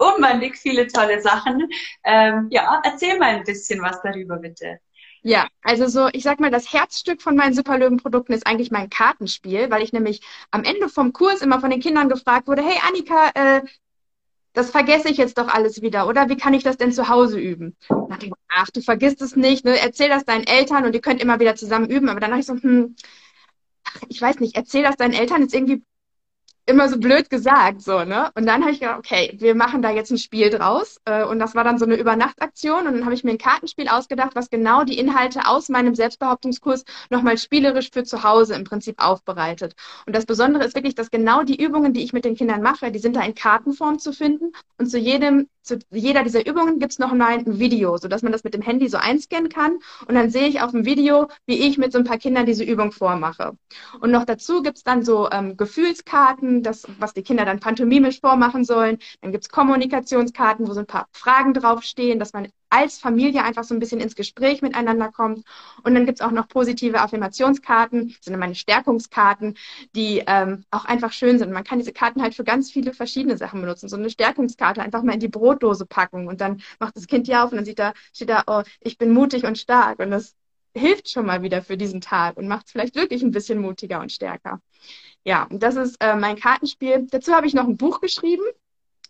unbändig 0.00 0.56
viele 0.56 0.86
tolle 0.86 1.20
Sachen. 1.20 1.68
Ähm, 2.04 2.48
ja, 2.50 2.80
erzähl 2.84 3.18
mal 3.18 3.36
ein 3.36 3.44
bisschen 3.44 3.82
was 3.82 4.00
darüber, 4.02 4.36
bitte. 4.36 4.80
Ja, 5.22 5.48
also 5.62 5.86
so, 5.86 6.08
ich 6.12 6.22
sag 6.22 6.40
mal, 6.40 6.50
das 6.50 6.72
Herzstück 6.72 7.20
von 7.20 7.36
meinen 7.36 7.52
Superlöwen-Produkten 7.52 8.32
ist 8.32 8.46
eigentlich 8.46 8.70
mein 8.70 8.88
Kartenspiel, 8.88 9.70
weil 9.70 9.82
ich 9.82 9.92
nämlich 9.92 10.22
am 10.50 10.64
Ende 10.64 10.88
vom 10.88 11.12
Kurs 11.12 11.42
immer 11.42 11.60
von 11.60 11.70
den 11.70 11.80
Kindern 11.80 12.08
gefragt 12.08 12.48
wurde, 12.48 12.62
hey 12.62 12.78
Annika, 12.88 13.30
äh, 13.34 13.62
das 14.54 14.70
vergesse 14.70 15.08
ich 15.08 15.18
jetzt 15.18 15.38
doch 15.38 15.48
alles 15.48 15.82
wieder, 15.82 16.08
oder? 16.08 16.28
Wie 16.28 16.36
kann 16.36 16.54
ich 16.54 16.64
das 16.64 16.76
denn 16.76 16.92
zu 16.92 17.08
Hause 17.08 17.38
üben? 17.38 17.76
Und 17.88 18.10
dachte 18.10 18.26
ich, 18.26 18.32
ach, 18.48 18.70
du 18.70 18.80
vergisst 18.80 19.22
es 19.22 19.36
nicht, 19.36 19.64
ne? 19.64 19.78
erzähl 19.78 20.08
das 20.08 20.24
deinen 20.24 20.44
Eltern 20.44 20.84
und 20.84 20.94
ihr 20.94 21.00
könnt 21.00 21.22
immer 21.22 21.38
wieder 21.38 21.54
zusammen 21.54 21.88
üben. 21.88 22.08
Aber 22.08 22.18
dann 22.18 22.30
dachte 22.30 22.40
ich 22.40 22.46
so, 22.46 22.54
hm, 22.54 22.96
ich 24.08 24.20
weiß 24.20 24.40
nicht, 24.40 24.56
erzähl 24.56 24.82
das 24.82 24.96
deinen 24.96 25.14
Eltern 25.14 25.42
ist 25.42 25.54
irgendwie 25.54 25.82
immer 26.70 26.88
so 26.88 26.98
blöd 26.98 27.28
gesagt, 27.30 27.82
so, 27.82 28.04
ne? 28.04 28.30
Und 28.34 28.46
dann 28.46 28.62
habe 28.62 28.72
ich 28.72 28.80
gedacht, 28.80 28.98
okay, 28.98 29.34
wir 29.38 29.54
machen 29.54 29.82
da 29.82 29.90
jetzt 29.90 30.10
ein 30.10 30.18
Spiel 30.18 30.50
draus. 30.50 31.00
Äh, 31.04 31.24
und 31.24 31.38
das 31.38 31.54
war 31.54 31.64
dann 31.64 31.78
so 31.78 31.84
eine 31.84 31.96
Übernachtaktion. 31.96 32.86
Und 32.86 32.94
dann 32.94 33.04
habe 33.04 33.14
ich 33.14 33.24
mir 33.24 33.32
ein 33.32 33.38
Kartenspiel 33.38 33.88
ausgedacht, 33.88 34.32
was 34.34 34.50
genau 34.50 34.84
die 34.84 34.98
Inhalte 34.98 35.46
aus 35.46 35.68
meinem 35.68 35.94
Selbstbehauptungskurs 35.94 36.84
nochmal 37.10 37.38
spielerisch 37.38 37.90
für 37.92 38.04
zu 38.04 38.22
Hause 38.22 38.54
im 38.54 38.64
Prinzip 38.64 39.02
aufbereitet. 39.02 39.74
Und 40.06 40.16
das 40.16 40.26
Besondere 40.26 40.64
ist 40.64 40.74
wirklich, 40.74 40.94
dass 40.94 41.10
genau 41.10 41.42
die 41.42 41.62
Übungen, 41.62 41.92
die 41.92 42.02
ich 42.02 42.12
mit 42.12 42.24
den 42.24 42.36
Kindern 42.36 42.62
mache, 42.62 42.90
die 42.90 42.98
sind 42.98 43.16
da 43.16 43.22
in 43.22 43.34
Kartenform 43.34 43.98
zu 43.98 44.12
finden. 44.12 44.52
Und 44.78 44.86
zu 44.86 44.98
jedem, 44.98 45.48
zu 45.62 45.78
jeder 45.90 46.22
dieser 46.22 46.46
Übungen 46.46 46.78
gibt 46.78 46.92
es 46.92 46.98
noch 46.98 47.12
mal 47.12 47.38
ein 47.38 47.58
Video, 47.58 47.96
sodass 47.96 48.22
man 48.22 48.32
das 48.32 48.44
mit 48.44 48.54
dem 48.54 48.62
Handy 48.62 48.88
so 48.88 48.96
einscannen 48.96 49.50
kann. 49.50 49.78
Und 50.06 50.14
dann 50.14 50.30
sehe 50.30 50.48
ich 50.48 50.60
auf 50.62 50.70
dem 50.70 50.84
Video, 50.84 51.28
wie 51.46 51.58
ich 51.66 51.78
mit 51.78 51.92
so 51.92 51.98
ein 51.98 52.04
paar 52.04 52.18
Kindern 52.18 52.46
diese 52.46 52.64
Übung 52.64 52.92
vormache. 52.92 53.52
Und 54.00 54.10
noch 54.10 54.24
dazu 54.24 54.62
gibt 54.62 54.78
es 54.78 54.84
dann 54.84 55.04
so 55.04 55.28
ähm, 55.30 55.56
Gefühlskarten, 55.56 56.59
das, 56.62 56.86
was 56.98 57.14
die 57.14 57.22
Kinder 57.22 57.44
dann 57.44 57.60
pantomimisch 57.60 58.20
vormachen 58.20 58.64
sollen. 58.64 58.98
Dann 59.20 59.32
gibt 59.32 59.44
es 59.44 59.50
Kommunikationskarten, 59.50 60.66
wo 60.68 60.72
so 60.72 60.80
ein 60.80 60.86
paar 60.86 61.08
Fragen 61.12 61.54
draufstehen, 61.54 62.18
dass 62.18 62.32
man 62.32 62.48
als 62.70 62.98
Familie 62.98 63.42
einfach 63.42 63.64
so 63.64 63.74
ein 63.74 63.80
bisschen 63.80 64.00
ins 64.00 64.14
Gespräch 64.14 64.62
miteinander 64.62 65.10
kommt. 65.10 65.44
Und 65.82 65.94
dann 65.94 66.06
gibt 66.06 66.20
es 66.20 66.26
auch 66.26 66.30
noch 66.30 66.48
positive 66.48 67.00
Affirmationskarten, 67.00 68.08
das 68.08 68.24
sind 68.24 68.38
meine 68.38 68.54
Stärkungskarten, 68.54 69.56
die 69.94 70.22
ähm, 70.26 70.64
auch 70.70 70.84
einfach 70.84 71.12
schön 71.12 71.38
sind. 71.38 71.52
Man 71.52 71.64
kann 71.64 71.78
diese 71.78 71.92
Karten 71.92 72.22
halt 72.22 72.34
für 72.34 72.44
ganz 72.44 72.70
viele 72.70 72.94
verschiedene 72.94 73.36
Sachen 73.36 73.60
benutzen. 73.60 73.88
So 73.88 73.96
eine 73.96 74.10
Stärkungskarte 74.10 74.82
einfach 74.82 75.02
mal 75.02 75.14
in 75.14 75.20
die 75.20 75.28
Brotdose 75.28 75.84
packen 75.84 76.28
und 76.28 76.40
dann 76.40 76.62
macht 76.78 76.96
das 76.96 77.06
Kind 77.08 77.26
die 77.26 77.34
auf 77.34 77.50
und 77.50 77.56
dann 77.56 77.64
sieht 77.64 77.78
da, 77.78 77.92
steht 78.14 78.30
da, 78.30 78.44
oh, 78.46 78.62
ich 78.80 78.98
bin 78.98 79.12
mutig 79.12 79.44
und 79.44 79.58
stark. 79.58 79.98
Und 79.98 80.10
das 80.12 80.36
hilft 80.74 81.10
schon 81.10 81.26
mal 81.26 81.42
wieder 81.42 81.62
für 81.62 81.76
diesen 81.76 82.00
Tag 82.00 82.36
und 82.36 82.48
macht 82.48 82.66
es 82.66 82.72
vielleicht 82.72 82.94
wirklich 82.94 83.22
ein 83.22 83.30
bisschen 83.30 83.60
mutiger 83.60 84.00
und 84.00 84.12
stärker. 84.12 84.60
Ja, 85.24 85.46
das 85.50 85.76
ist 85.76 85.96
äh, 86.00 86.16
mein 86.16 86.36
Kartenspiel. 86.36 87.06
Dazu 87.10 87.32
habe 87.32 87.46
ich 87.46 87.54
noch 87.54 87.66
ein 87.66 87.76
Buch 87.76 88.00
geschrieben. 88.00 88.44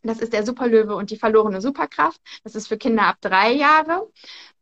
Das 0.03 0.19
ist 0.19 0.33
der 0.33 0.47
Superlöwe 0.47 0.97
und 0.97 1.11
die 1.11 1.17
verlorene 1.17 1.61
Superkraft. 1.61 2.21
Das 2.43 2.55
ist 2.55 2.69
für 2.69 2.79
Kinder 2.79 3.03
ab 3.03 3.19
drei 3.21 3.53
Jahre, 3.53 4.09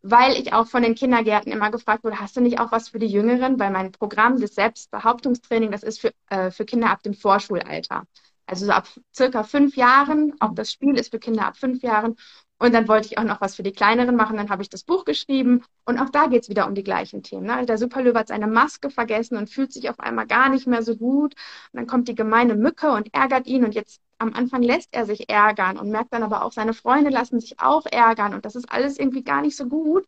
weil 0.03 0.33
ich 0.33 0.53
auch 0.53 0.67
von 0.67 0.83
den 0.83 0.97
Kindergärten 0.97 1.53
immer 1.53 1.71
gefragt 1.71 2.03
wurde, 2.03 2.19
hast 2.19 2.37
du 2.37 2.41
nicht 2.41 2.59
auch 2.59 2.73
was 2.73 2.89
für 2.89 2.99
die 2.99 3.07
Jüngeren? 3.07 3.59
Weil 3.59 3.71
mein 3.71 3.93
Programm 3.93 4.41
des 4.41 4.57
Selbstbehauptungstraining, 4.57 5.71
das 5.71 5.85
ist 5.85 6.01
für, 6.01 6.13
äh, 6.29 6.51
für 6.51 6.65
Kinder 6.65 6.91
ab 6.91 7.03
dem 7.05 7.15
Vorschulalter. 7.15 8.05
Also 8.47 8.67
so 8.67 8.73
ab 8.73 8.89
circa 9.15 9.45
fünf 9.45 9.77
Jahren. 9.77 10.35
Auch 10.41 10.55
das 10.55 10.73
Spiel 10.73 10.99
ist 10.99 11.11
für 11.11 11.19
Kinder 11.21 11.47
ab 11.47 11.57
fünf 11.57 11.83
Jahren. 11.83 12.17
Und 12.59 12.75
dann 12.75 12.89
wollte 12.89 13.07
ich 13.07 13.19
auch 13.19 13.25
noch 13.25 13.41
was 13.41 13.55
für 13.55 13.63
die 13.63 13.73
Kleineren 13.73 14.17
machen. 14.17 14.37
Dann 14.37 14.51
habe 14.51 14.63
ich 14.63 14.69
das 14.69 14.83
Buch 14.83 15.05
geschrieben. 15.05 15.65
Und 15.85 15.99
auch 15.99 16.11
da 16.11 16.27
geht 16.27 16.43
es 16.43 16.49
wieder 16.49 16.67
um 16.67 16.75
die 16.75 16.83
gleichen 16.83 17.23
Themen. 17.23 17.47
Ne? 17.47 17.65
Der 17.67 17.79
Superlöwe 17.79 18.19
hat 18.19 18.29
seine 18.29 18.49
Maske 18.49 18.91
vergessen 18.91 19.37
und 19.37 19.49
fühlt 19.49 19.73
sich 19.73 19.89
auf 19.89 20.01
einmal 20.01 20.27
gar 20.27 20.49
nicht 20.49 20.67
mehr 20.67 20.83
so 20.83 20.97
gut. 20.97 21.35
Und 21.73 21.77
dann 21.79 21.87
kommt 21.87 22.09
die 22.09 22.17
gemeine 22.17 22.57
Mücke 22.57 22.91
und 22.91 23.15
ärgert 23.15 23.47
ihn. 23.47 23.65
Und 23.65 23.75
jetzt 23.75 24.01
am 24.19 24.35
Anfang 24.35 24.63
lässt 24.63 24.89
er 24.93 25.07
sich 25.07 25.29
ärgern 25.31 25.79
und 25.79 25.91
merkt 25.91 26.13
dann 26.13 26.25
aber 26.25 26.45
auch, 26.45 26.51
seine 26.51 26.75
Freunde 26.75 27.11
lassen 27.11 27.39
sich 27.39 27.61
auch 27.61 27.87
ärgern. 27.87 28.35
Und 28.35 28.45
das 28.45 28.57
ist 28.57 28.73
alles 28.73 28.99
irgendwie 28.99 29.23
gar 29.23 29.41
nicht 29.41 29.57
so 29.57 29.67
gut. 29.67 30.05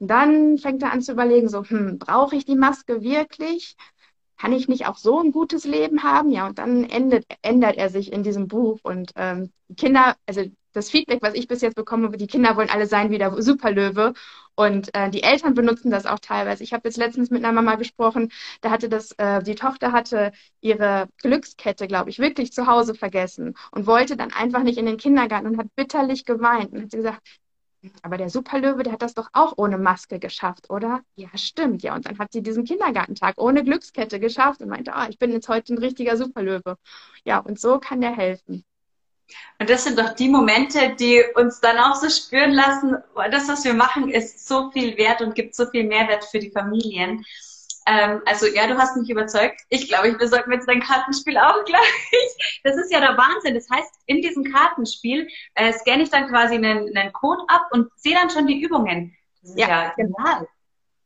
Und 0.00 0.08
dann 0.08 0.58
fängt 0.58 0.82
er 0.82 0.92
an 0.92 1.02
zu 1.02 1.12
überlegen, 1.12 1.48
so, 1.48 1.62
hm, 1.64 1.98
brauche 1.98 2.34
ich 2.34 2.44
die 2.44 2.56
Maske 2.56 3.02
wirklich? 3.02 3.76
kann 4.38 4.52
ich 4.52 4.66
nicht 4.66 4.86
auch 4.88 4.96
so 4.96 5.20
ein 5.20 5.30
gutes 5.30 5.64
Leben 5.64 6.02
haben? 6.02 6.32
Ja, 6.32 6.48
und 6.48 6.58
dann 6.58 6.82
endet, 6.82 7.26
ändert 7.42 7.76
er 7.76 7.90
sich 7.90 8.12
in 8.12 8.24
diesem 8.24 8.48
Buch 8.48 8.80
und 8.82 9.12
ähm, 9.14 9.52
Kinder, 9.76 10.16
also 10.26 10.42
das 10.72 10.90
Feedback, 10.90 11.20
was 11.22 11.34
ich 11.34 11.48
bis 11.48 11.60
jetzt 11.60 11.74
bekomme, 11.76 12.10
die 12.16 12.26
Kinder 12.26 12.56
wollen 12.56 12.70
alle 12.70 12.86
sein 12.86 13.10
wie 13.10 13.18
der 13.18 13.40
Superlöwe. 13.42 14.14
Und 14.54 14.94
äh, 14.94 15.10
die 15.10 15.22
Eltern 15.22 15.54
benutzen 15.54 15.90
das 15.90 16.04
auch 16.06 16.18
teilweise. 16.18 16.62
Ich 16.62 16.72
habe 16.74 16.86
jetzt 16.88 16.98
letztens 16.98 17.30
mit 17.30 17.42
einer 17.42 17.52
Mama 17.54 17.76
gesprochen, 17.76 18.30
da 18.60 18.70
hatte 18.70 18.88
das, 18.88 19.12
äh, 19.12 19.42
die 19.42 19.54
Tochter 19.54 19.92
hatte 19.92 20.32
ihre 20.60 21.08
Glückskette, 21.22 21.86
glaube 21.86 22.10
ich, 22.10 22.18
wirklich 22.18 22.52
zu 22.52 22.66
Hause 22.66 22.94
vergessen 22.94 23.54
und 23.70 23.86
wollte 23.86 24.16
dann 24.16 24.32
einfach 24.32 24.62
nicht 24.62 24.78
in 24.78 24.86
den 24.86 24.98
Kindergarten 24.98 25.46
und 25.46 25.58
hat 25.58 25.74
bitterlich 25.74 26.24
geweint 26.26 26.72
und 26.72 26.82
hat 26.82 26.90
gesagt, 26.90 27.22
aber 28.02 28.16
der 28.16 28.30
Superlöwe, 28.30 28.82
der 28.82 28.92
hat 28.92 29.02
das 29.02 29.14
doch 29.14 29.28
auch 29.32 29.54
ohne 29.56 29.76
Maske 29.78 30.18
geschafft, 30.18 30.70
oder? 30.70 31.02
Ja, 31.16 31.28
stimmt. 31.36 31.82
Ja, 31.82 31.94
und 31.94 32.06
dann 32.06 32.18
hat 32.18 32.32
sie 32.32 32.42
diesen 32.42 32.64
Kindergartentag 32.64 33.34
ohne 33.38 33.64
Glückskette 33.64 34.20
geschafft 34.20 34.60
und 34.60 34.68
meinte, 34.68 34.94
ah, 34.94 35.08
ich 35.08 35.18
bin 35.18 35.32
jetzt 35.32 35.48
heute 35.48 35.74
ein 35.74 35.78
richtiger 35.78 36.16
Superlöwe. 36.16 36.76
Ja, 37.24 37.38
und 37.38 37.58
so 37.60 37.78
kann 37.80 38.00
der 38.00 38.16
helfen. 38.16 38.64
Und 39.58 39.70
das 39.70 39.84
sind 39.84 39.98
doch 39.98 40.14
die 40.14 40.28
Momente, 40.28 40.94
die 40.98 41.22
uns 41.36 41.60
dann 41.60 41.78
auch 41.78 41.94
so 41.94 42.08
spüren 42.08 42.52
lassen, 42.52 42.96
das, 43.30 43.48
was 43.48 43.64
wir 43.64 43.74
machen, 43.74 44.10
ist 44.10 44.46
so 44.46 44.70
viel 44.70 44.96
wert 44.96 45.20
und 45.20 45.34
gibt 45.34 45.54
so 45.54 45.66
viel 45.66 45.84
Mehrwert 45.84 46.24
für 46.24 46.38
die 46.38 46.50
Familien. 46.50 47.24
Ähm, 47.86 48.22
also 48.26 48.46
ja, 48.46 48.66
du 48.66 48.78
hast 48.78 48.96
mich 48.96 49.10
überzeugt. 49.10 49.60
Ich 49.68 49.88
glaube, 49.88 50.08
ich 50.08 50.18
besorge 50.18 50.48
mir 50.48 50.56
jetzt 50.56 50.68
dein 50.68 50.80
Kartenspiel 50.80 51.38
auch 51.38 51.64
gleich. 51.64 51.80
Das 52.64 52.76
ist 52.76 52.92
ja 52.92 53.00
der 53.00 53.16
Wahnsinn. 53.16 53.54
Das 53.54 53.68
heißt, 53.68 53.92
in 54.06 54.22
diesem 54.22 54.44
Kartenspiel 54.44 55.26
äh, 55.54 55.72
scanne 55.72 56.04
ich 56.04 56.10
dann 56.10 56.28
quasi 56.28 56.54
einen, 56.54 56.96
einen 56.96 57.12
Code 57.12 57.42
ab 57.48 57.66
und 57.72 57.88
sehe 57.96 58.14
dann 58.14 58.30
schon 58.30 58.46
die 58.46 58.60
Übungen. 58.60 59.16
Das 59.40 59.50
ist 59.50 59.58
ja, 59.58 59.68
ja 59.68 59.92
genial. 59.96 60.48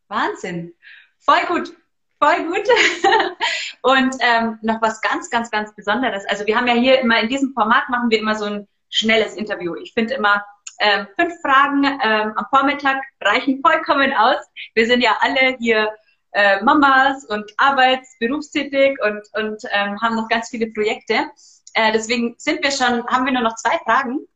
Wahnsinn. 0.08 0.74
Voll 1.18 1.46
gut. 1.48 1.74
Voll 2.18 2.44
gut. 2.44 2.68
und 3.82 4.16
ähm, 4.20 4.58
noch 4.62 4.80
was 4.80 5.00
ganz, 5.00 5.28
ganz, 5.30 5.50
ganz 5.50 5.74
Besonderes. 5.74 6.24
Also 6.28 6.46
wir 6.46 6.56
haben 6.56 6.66
ja 6.66 6.74
hier 6.74 7.00
immer 7.00 7.20
in 7.20 7.28
diesem 7.28 7.52
Format 7.52 7.88
machen 7.88 8.10
wir 8.10 8.18
immer 8.18 8.34
so 8.34 8.46
ein 8.46 8.68
schnelles 8.88 9.34
Interview. 9.34 9.74
Ich 9.76 9.92
finde 9.92 10.14
immer, 10.14 10.42
ähm, 10.78 11.06
fünf 11.18 11.34
Fragen 11.40 11.84
ähm, 11.84 12.32
am 12.36 12.46
Vormittag 12.50 13.02
reichen 13.20 13.60
vollkommen 13.62 14.12
aus. 14.12 14.44
Wir 14.74 14.86
sind 14.86 15.00
ja 15.00 15.16
alle 15.20 15.56
hier 15.58 15.90
äh, 16.32 16.62
Mamas 16.62 17.24
und 17.24 17.50
arbeits-, 17.56 18.16
berufstätig 18.18 18.98
und, 19.02 19.22
und 19.34 19.62
ähm, 19.70 20.00
haben 20.00 20.16
noch 20.16 20.28
ganz 20.28 20.50
viele 20.50 20.66
Projekte. 20.68 21.30
Äh, 21.74 21.92
deswegen 21.92 22.34
sind 22.38 22.62
wir 22.62 22.70
schon, 22.70 23.06
haben 23.06 23.24
wir 23.24 23.32
nur 23.32 23.42
noch 23.42 23.56
zwei 23.56 23.78
Fragen. 23.84 24.26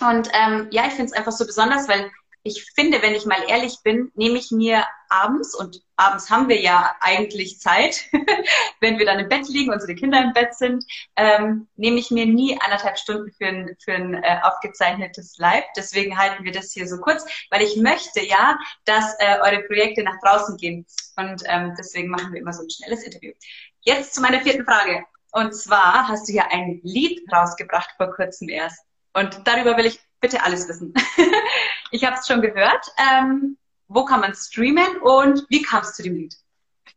Und 0.00 0.28
ähm, 0.32 0.68
ja, 0.70 0.86
ich 0.86 0.94
finde 0.94 1.06
es 1.06 1.12
einfach 1.12 1.32
so 1.32 1.46
besonders, 1.46 1.88
weil 1.88 2.10
ich 2.46 2.66
finde, 2.74 3.00
wenn 3.00 3.14
ich 3.14 3.24
mal 3.24 3.42
ehrlich 3.48 3.78
bin, 3.82 4.12
nehme 4.14 4.36
ich 4.38 4.50
mir 4.50 4.84
abends, 5.08 5.54
und 5.54 5.80
abends 5.96 6.28
haben 6.28 6.50
wir 6.50 6.60
ja 6.60 6.94
eigentlich 7.00 7.58
Zeit, 7.58 8.04
wenn 8.80 8.98
wir 8.98 9.06
dann 9.06 9.18
im 9.18 9.30
Bett 9.30 9.48
liegen, 9.48 9.72
unsere 9.72 9.94
Kinder 9.94 10.22
im 10.22 10.34
Bett 10.34 10.54
sind, 10.54 10.84
ähm, 11.16 11.68
nehme 11.76 11.98
ich 11.98 12.10
mir 12.10 12.26
nie 12.26 12.60
anderthalb 12.60 12.98
Stunden 12.98 13.32
für 13.32 13.46
ein, 13.46 13.76
für 13.82 13.94
ein 13.94 14.22
äh, 14.22 14.40
aufgezeichnetes 14.42 15.38
Live. 15.38 15.64
Deswegen 15.74 16.18
halten 16.18 16.44
wir 16.44 16.52
das 16.52 16.72
hier 16.72 16.86
so 16.86 16.98
kurz, 16.98 17.24
weil 17.50 17.62
ich 17.62 17.76
möchte 17.78 18.22
ja, 18.22 18.58
dass 18.84 19.14
äh, 19.20 19.38
eure 19.40 19.62
Projekte 19.62 20.02
nach 20.02 20.20
draußen 20.22 20.58
gehen. 20.58 20.84
Und 21.16 21.42
ähm, 21.46 21.74
deswegen 21.78 22.10
machen 22.10 22.30
wir 22.34 22.40
immer 22.42 22.52
so 22.52 22.62
ein 22.62 22.70
schnelles 22.70 23.04
Interview. 23.04 23.32
Jetzt 23.80 24.14
zu 24.14 24.20
meiner 24.20 24.42
vierten 24.42 24.66
Frage. 24.66 25.04
Und 25.32 25.54
zwar 25.54 26.08
hast 26.08 26.28
du 26.28 26.32
ja 26.34 26.48
ein 26.50 26.80
Lied 26.82 27.22
rausgebracht 27.32 27.90
vor 27.96 28.14
kurzem 28.14 28.50
erst. 28.50 28.84
Und 29.14 29.40
darüber 29.46 29.78
will 29.78 29.86
ich 29.86 29.98
bitte 30.20 30.42
alles 30.42 30.68
wissen. 30.68 30.92
ich 31.94 32.04
habe 32.04 32.16
es 32.18 32.26
schon 32.26 32.42
gehört. 32.42 32.86
Ähm, 32.98 33.56
wo 33.86 34.04
kann 34.04 34.20
man 34.20 34.34
streamen 34.34 34.96
und 35.00 35.46
wie 35.48 35.62
kam 35.62 35.82
es 35.82 35.94
zu 35.94 36.02
dem 36.02 36.16
Lied? 36.16 36.34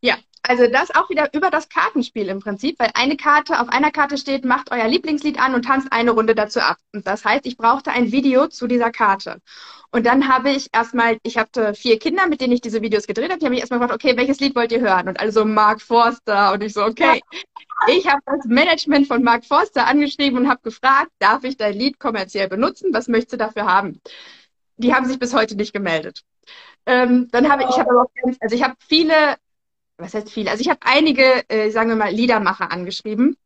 Ja, 0.01 0.15
also 0.41 0.67
das 0.67 0.95
auch 0.95 1.09
wieder 1.09 1.29
über 1.33 1.51
das 1.51 1.69
Kartenspiel 1.69 2.29
im 2.29 2.39
Prinzip, 2.39 2.79
weil 2.79 2.91
eine 2.95 3.17
Karte 3.17 3.59
auf 3.59 3.69
einer 3.69 3.91
Karte 3.91 4.17
steht, 4.17 4.45
macht 4.45 4.71
euer 4.71 4.87
Lieblingslied 4.87 5.39
an 5.39 5.53
und 5.53 5.65
tanzt 5.65 5.91
eine 5.91 6.11
Runde 6.11 6.33
dazu 6.33 6.61
ab. 6.61 6.77
Und 6.93 7.05
das 7.05 7.25
heißt, 7.25 7.45
ich 7.45 7.57
brauchte 7.57 7.91
ein 7.91 8.11
Video 8.11 8.47
zu 8.47 8.67
dieser 8.67 8.91
Karte. 8.91 9.41
Und 9.91 10.05
dann 10.05 10.27
habe 10.29 10.49
ich 10.49 10.69
erstmal, 10.73 11.17
ich 11.23 11.37
hatte 11.37 11.73
vier 11.73 11.99
Kinder, 11.99 12.27
mit 12.27 12.41
denen 12.41 12.53
ich 12.53 12.61
diese 12.61 12.81
Videos 12.81 13.05
gedreht 13.05 13.29
habe. 13.29 13.39
Die 13.39 13.45
haben 13.45 13.51
mich 13.51 13.59
erstmal 13.59 13.79
gefragt, 13.79 14.03
okay, 14.03 14.17
welches 14.17 14.39
Lied 14.39 14.55
wollt 14.55 14.71
ihr 14.71 14.81
hören? 14.81 15.09
Und 15.09 15.19
also 15.19 15.45
Mark 15.45 15.81
Forster. 15.81 16.53
Und 16.53 16.63
ich 16.63 16.73
so, 16.73 16.83
okay. 16.83 17.21
Ich 17.87 18.07
habe 18.07 18.21
das 18.25 18.45
Management 18.45 19.07
von 19.07 19.21
Mark 19.21 19.45
Forster 19.45 19.85
angeschrieben 19.85 20.39
und 20.39 20.49
habe 20.49 20.61
gefragt, 20.63 21.11
darf 21.19 21.43
ich 21.43 21.57
dein 21.57 21.73
Lied 21.73 21.99
kommerziell 21.99 22.47
benutzen? 22.47 22.93
Was 22.93 23.07
möchtest 23.07 23.33
du 23.33 23.37
dafür 23.37 23.65
haben? 23.65 24.01
Die 24.77 24.93
haben 24.93 25.05
sich 25.05 25.19
bis 25.19 25.33
heute 25.33 25.55
nicht 25.55 25.73
gemeldet. 25.73 26.23
Ähm, 26.85 27.27
dann 27.31 27.49
habe 27.51 27.63
ich, 27.63 27.69
ich 27.69 27.79
habe 27.79 27.89
auch 27.91 28.07
ganz, 28.23 28.37
also 28.39 28.55
ich 28.55 28.63
habe 28.63 28.75
viele, 28.87 29.35
was 29.97 30.13
heißt 30.13 30.31
viele? 30.31 30.51
Also 30.51 30.61
ich 30.61 30.69
habe 30.69 30.79
einige, 30.81 31.47
äh, 31.49 31.69
sagen 31.71 31.89
wir 31.89 31.95
mal, 31.95 32.11
Liedermacher 32.11 32.71
angeschrieben 32.71 33.37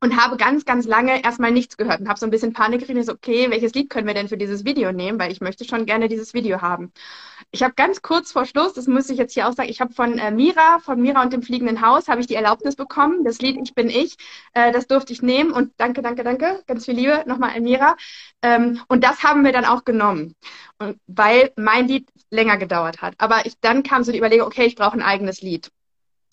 und 0.00 0.16
habe 0.20 0.36
ganz, 0.36 0.64
ganz 0.64 0.84
lange 0.84 1.22
erstmal 1.22 1.52
nichts 1.52 1.76
gehört 1.76 2.00
und 2.00 2.08
habe 2.08 2.18
so 2.18 2.26
ein 2.26 2.30
bisschen 2.30 2.52
Panik 2.52 2.80
gekriegt. 2.80 3.06
So, 3.06 3.12
okay, 3.12 3.50
welches 3.50 3.72
Lied 3.72 3.88
können 3.88 4.06
wir 4.06 4.14
denn 4.14 4.28
für 4.28 4.36
dieses 4.36 4.64
Video 4.64 4.90
nehmen? 4.90 5.18
Weil 5.18 5.30
ich 5.30 5.40
möchte 5.40 5.64
schon 5.64 5.86
gerne 5.86 6.08
dieses 6.08 6.34
Video 6.34 6.60
haben. 6.60 6.92
Ich 7.52 7.62
habe 7.62 7.74
ganz 7.74 8.02
kurz 8.02 8.32
vor 8.32 8.44
Schluss, 8.44 8.72
das 8.72 8.88
muss 8.88 9.10
ich 9.10 9.18
jetzt 9.18 9.34
hier 9.34 9.48
auch 9.48 9.52
sagen, 9.52 9.68
ich 9.68 9.80
habe 9.80 9.94
von 9.94 10.18
äh, 10.18 10.32
Mira, 10.32 10.80
von 10.80 11.00
Mira 11.00 11.22
und 11.22 11.32
dem 11.32 11.42
fliegenden 11.42 11.86
Haus, 11.86 12.08
habe 12.08 12.20
ich 12.20 12.26
die 12.26 12.34
Erlaubnis 12.34 12.74
bekommen. 12.74 13.24
Das 13.24 13.40
Lied 13.40 13.58
Ich 13.62 13.74
bin 13.74 13.88
ich, 13.88 14.16
äh, 14.54 14.72
das 14.72 14.88
durfte 14.88 15.12
ich 15.12 15.22
nehmen 15.22 15.52
und 15.52 15.72
danke, 15.76 16.02
danke, 16.02 16.24
danke, 16.24 16.64
ganz 16.66 16.84
viel 16.84 16.94
Liebe 16.94 17.22
nochmal 17.26 17.56
an 17.56 17.62
Mira. 17.62 17.96
Ähm, 18.42 18.80
und 18.88 19.04
das 19.04 19.22
haben 19.22 19.44
wir 19.44 19.52
dann 19.52 19.64
auch 19.64 19.84
genommen, 19.84 20.34
und, 20.78 20.98
weil 21.06 21.52
mein 21.56 21.86
Lied 21.86 22.08
länger 22.30 22.56
gedauert 22.56 23.02
hat. 23.02 23.14
Aber 23.18 23.46
ich, 23.46 23.54
dann 23.60 23.84
kam 23.84 24.02
so 24.02 24.10
die 24.10 24.18
Überlegung, 24.18 24.46
okay, 24.46 24.64
ich 24.64 24.74
brauche 24.74 24.94
ein 24.94 25.02
eigenes 25.02 25.42
Lied. 25.42 25.70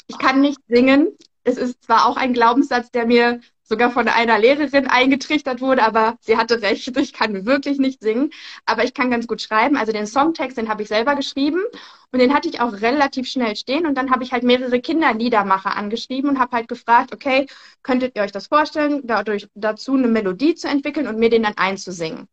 Ich 0.08 0.18
kann 0.18 0.42
nicht 0.42 0.60
singen. 0.68 1.16
Es 1.50 1.58
ist 1.58 1.84
zwar 1.84 2.06
auch 2.06 2.16
ein 2.16 2.34
Glaubenssatz, 2.34 2.92
der 2.92 3.08
mir 3.08 3.42
sogar 3.64 3.92
von 3.92 4.08
einer 4.08 4.40
Lehrerin 4.40 4.88
eingetrichtert 4.88 5.62
wurde, 5.62 5.84
aber 5.84 6.18
sie 6.22 6.38
hatte 6.38 6.62
recht, 6.62 6.96
ich 6.98 7.14
kann 7.14 7.46
wirklich 7.46 7.78
nicht 7.80 8.02
singen, 8.02 8.32
aber 8.66 8.84
ich 8.84 8.94
kann 8.94 9.12
ganz 9.12 9.28
gut 9.28 9.42
schreiben. 9.42 9.78
Also 9.78 9.92
den 9.92 10.08
Songtext, 10.08 10.58
den 10.58 10.70
habe 10.70 10.84
ich 10.84 10.90
selber 10.90 11.16
geschrieben. 11.16 11.62
Und 12.12 12.20
den 12.20 12.34
hatte 12.34 12.50
ich 12.50 12.60
auch 12.60 12.74
relativ 12.74 13.28
schnell 13.28 13.56
stehen. 13.56 13.86
Und 13.86 13.96
dann 13.96 14.10
habe 14.10 14.24
ich 14.24 14.32
halt 14.32 14.44
mehrere 14.44 14.80
Kinderliedermacher 14.82 15.76
angeschrieben 15.76 16.32
und 16.32 16.40
habe 16.40 16.58
halt 16.58 16.68
gefragt, 16.68 17.14
okay, 17.14 17.46
könntet 17.84 18.16
ihr 18.16 18.24
euch 18.24 18.32
das 18.32 18.48
vorstellen, 18.48 19.02
dadurch 19.04 19.48
dazu 19.54 19.94
eine 19.94 20.08
Melodie 20.08 20.56
zu 20.56 20.68
entwickeln 20.68 21.08
und 21.08 21.20
mir 21.20 21.30
den 21.30 21.44
dann 21.44 21.58
einzusingen 21.58 22.28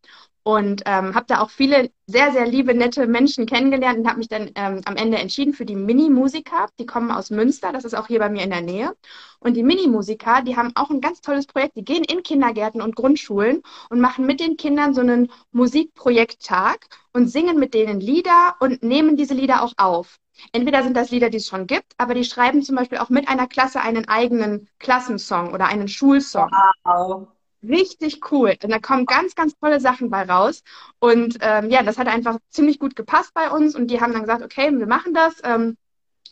und 0.47 0.83
ähm, 0.87 1.17
habe 1.17 1.27
da 1.27 1.41
auch 1.41 1.51
viele 1.51 1.91
sehr, 2.07 2.31
sehr 2.31 2.47
liebe, 2.47 2.73
nette 2.73 3.09
Menschen 3.09 3.47
kennengelernt 3.47 3.99
und 3.99 4.07
habe 4.07 4.19
mich 4.19 4.29
dann 4.29 4.53
ähm, 4.55 4.81
am 4.85 4.95
Ende 4.95 5.19
entschieden 5.19 5.53
für 5.53 5.67
die 5.67 5.75
Mini-Musiker. 5.75 6.69
Die 6.79 6.87
kommen 6.87 7.11
aus 7.11 7.31
Münster, 7.31 7.73
das 7.73 7.85
ist 7.85 7.95
auch 7.95 8.07
hier 8.07 8.21
bei 8.21 8.29
mir 8.29 8.45
in 8.45 8.51
der 8.51 8.61
Nähe. 8.61 8.95
Und 9.41 9.55
die 9.55 9.65
Mini-Musiker, 9.65 10.43
die 10.43 10.57
haben 10.57 10.71
auch 10.77 10.91
ein 10.91 11.01
ganz 11.01 11.21
tolles 11.21 11.49
Projekt. 11.49 11.77
Die 11.77 11.85
gehen 11.85 12.05
in 12.05 12.23
Kindergärten 12.23 12.81
und 12.81 12.95
Grundschulen 12.95 13.61
und 13.91 13.99
machen 13.99 14.25
mit 14.25 14.39
den 14.39 14.57
Kindern 14.57 14.95
so 14.95 15.01
einen 15.01 15.33
Musikprojekttag 15.51 16.87
und 17.13 17.27
singen 17.27 17.59
mit 17.59 17.75
denen 17.75 17.99
Lieder 17.99 18.55
und 18.61 18.85
nehmen 18.85 19.17
diese 19.17 19.35
Lieder 19.35 19.65
auch 19.65 19.73
auf. 19.79 20.21
Entweder 20.53 20.85
sind 20.85 20.97
das 20.97 21.11
Lieder, 21.11 21.29
die 21.29 21.39
es 21.39 21.49
schon 21.49 21.67
gibt, 21.67 21.93
aber 21.99 22.15
die 22.15 22.23
schreiben 22.23 22.63
zum 22.63 22.77
Beispiel 22.77 22.99
auch 22.99 23.09
mit 23.09 23.27
einer 23.29 23.49
Klasse 23.49 23.81
einen 23.81 24.07
eigenen 24.07 24.69
Klassensong 24.79 25.53
oder 25.53 25.67
einen 25.67 25.89
Schulsong. 25.89 26.53
Wow 26.85 27.27
richtig 27.69 28.31
cool. 28.31 28.55
Und 28.63 28.71
da 28.71 28.79
kommen 28.79 29.07
ganz, 29.07 29.35
ganz 29.35 29.55
tolle 29.59 29.81
Sachen 29.81 30.11
bei 30.11 30.23
raus. 30.23 30.63
Und 30.99 31.39
ähm, 31.41 31.71
ja, 31.71 31.83
das 31.83 31.99
hat 31.99 32.09
einfach 32.09 32.39
ziemlich 32.51 32.79
gut 32.79 32.97
gepasst 32.97 33.33
bei 33.35 33.51
uns. 33.51 33.75
Und 33.75 33.89
die 33.89 34.01
haben 34.01 34.13
dann 34.13 34.23
gesagt, 34.23 34.43
okay, 34.43 34.71
wir 34.77 34.87
machen 34.87 35.15
das. 35.15 35.37
Ähm, 35.45 35.77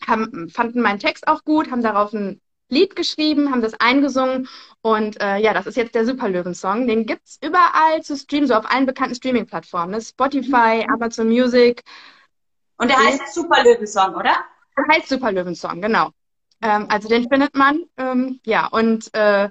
haben, 0.06 0.48
fanden 0.50 0.80
meinen 0.80 0.98
Text 0.98 1.26
auch 1.28 1.44
gut, 1.44 1.70
haben 1.70 1.82
darauf 1.82 2.12
ein 2.12 2.40
Lied 2.68 2.96
geschrieben, 2.96 3.50
haben 3.50 3.62
das 3.62 3.74
eingesungen. 3.78 4.48
Und 4.82 5.20
äh, 5.22 5.38
ja, 5.38 5.54
das 5.54 5.66
ist 5.66 5.76
jetzt 5.76 5.94
der 5.94 6.06
Superlöwen-Song. 6.06 6.86
Den 6.86 7.06
gibt 7.06 7.26
es 7.26 7.38
überall 7.42 8.02
zu 8.02 8.16
streamen, 8.16 8.48
so 8.48 8.54
auf 8.54 8.70
allen 8.70 8.86
bekannten 8.86 9.14
Streaming-Plattformen. 9.14 9.92
Ne? 9.92 10.00
Spotify, 10.00 10.84
mhm. 10.84 10.94
Amazon 10.94 11.28
Music. 11.28 11.82
Und 12.76 12.88
der 12.88 12.98
heißt 12.98 13.34
Superlöwen-Song, 13.34 14.14
oder? 14.14 14.36
Der 14.76 14.96
heißt 14.96 15.08
Superlöwen-Song, 15.08 15.80
genau. 15.80 16.10
Ähm, 16.60 16.86
also 16.88 17.08
den 17.08 17.28
findet 17.28 17.54
man. 17.54 17.84
Ähm, 17.96 18.40
ja, 18.44 18.66
und 18.66 19.12
äh, 19.14 19.50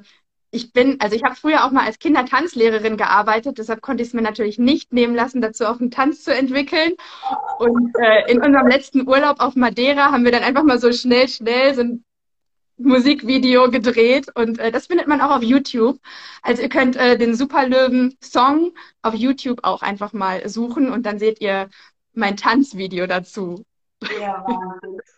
ich 0.53 0.71
bin, 0.71 1.01
also 1.01 1.15
ich 1.15 1.23
habe 1.23 1.35
früher 1.35 1.65
auch 1.65 1.71
mal 1.71 1.85
als 1.85 1.97
Kindertanzlehrerin 1.97 2.95
gearbeitet, 2.95 3.57
deshalb 3.57 3.81
konnte 3.81 4.03
ich 4.03 4.09
es 4.09 4.13
mir 4.13 4.21
natürlich 4.21 4.59
nicht 4.59 4.93
nehmen 4.93 5.15
lassen, 5.15 5.41
dazu 5.41 5.65
auch 5.65 5.79
einen 5.79 5.89
Tanz 5.89 6.23
zu 6.23 6.33
entwickeln. 6.33 6.93
Und 7.57 7.95
äh, 7.99 8.31
in 8.31 8.39
unserem 8.39 8.67
letzten 8.67 9.07
Urlaub 9.07 9.39
auf 9.39 9.55
Madeira 9.55 10.11
haben 10.11 10.23
wir 10.23 10.31
dann 10.31 10.43
einfach 10.43 10.63
mal 10.63 10.77
so 10.79 10.91
schnell, 10.91 11.27
schnell 11.27 11.73
so 11.73 11.81
ein 11.81 12.05
Musikvideo 12.77 13.71
gedreht 13.71 14.27
und 14.35 14.59
äh, 14.59 14.71
das 14.71 14.87
findet 14.87 15.07
man 15.07 15.21
auch 15.21 15.31
auf 15.31 15.43
YouTube. 15.43 15.99
Also 16.43 16.61
ihr 16.61 16.69
könnt 16.69 16.97
äh, 16.97 17.17
den 17.17 17.33
Superlöwen-Song 17.35 18.73
auf 19.01 19.15
YouTube 19.15 19.59
auch 19.63 19.81
einfach 19.81 20.13
mal 20.13 20.47
suchen 20.47 20.91
und 20.91 21.07
dann 21.07 21.17
seht 21.17 21.41
ihr 21.41 21.69
mein 22.13 22.37
Tanzvideo 22.37 23.07
dazu. 23.07 23.65
Ja. 24.19 24.45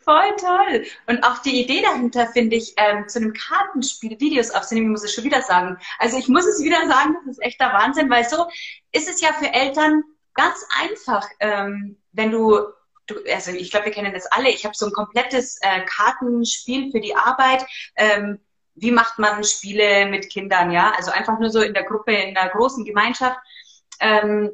Voll 0.04 0.36
toll. 0.38 0.86
Und 1.08 1.24
auch 1.24 1.40
die 1.40 1.62
Idee 1.62 1.82
dahinter 1.82 2.28
finde 2.28 2.56
ich, 2.56 2.74
ähm, 2.78 3.08
zu 3.08 3.20
einem 3.20 3.34
Kartenspiel 3.34 4.20
Videos 4.20 4.52
aufzunehmen, 4.52 4.92
muss 4.92 5.04
ich 5.04 5.14
schon 5.14 5.24
wieder 5.24 5.42
sagen. 5.42 5.78
Also 6.00 6.18
ich 6.18 6.28
muss 6.28 6.46
es 6.46 6.64
wieder 6.64 6.88
sagen, 6.88 7.16
das 7.26 7.38
ist 7.38 7.44
echter 7.44 7.74
Wahnsinn, 7.74 8.10
weil 8.10 8.28
so 8.28 8.46
ist 8.92 9.10
es 9.10 9.22
ja 9.22 9.34
für 9.34 9.52
Eltern 9.52 10.04
ganz 10.34 10.66
einfach, 10.82 11.28
ähm, 11.40 11.98
wenn 12.12 12.32
du, 12.32 12.60
du 13.08 13.16
also 13.34 13.52
ich 13.52 13.72
glaube, 13.72 13.86
wir 13.86 13.94
kennen 13.94 14.14
das 14.14 14.28
alle, 14.28 14.50
ich 14.50 14.66
habe 14.66 14.76
so 14.76 14.86
ein 14.86 14.92
komplettes 14.92 15.58
äh, 15.62 15.82
Kartenspiel 15.86 16.92
für 16.92 17.00
die 17.00 17.16
Arbeit. 17.16 17.66
Ähm, 17.96 18.40
wie 18.76 18.92
macht 18.92 19.20
man 19.20 19.44
Spiele 19.44 20.06
mit 20.08 20.30
Kindern, 20.30 20.70
ja? 20.70 20.94
Also 20.98 21.12
einfach 21.12 21.40
nur 21.40 21.50
so 21.50 21.62
in 21.62 21.74
der 21.74 21.84
Gruppe, 21.84 22.14
in 22.14 22.36
der 22.36 22.50
großen 22.50 22.84
Gemeinschaft. 22.84 23.40
Ähm, 24.02 24.52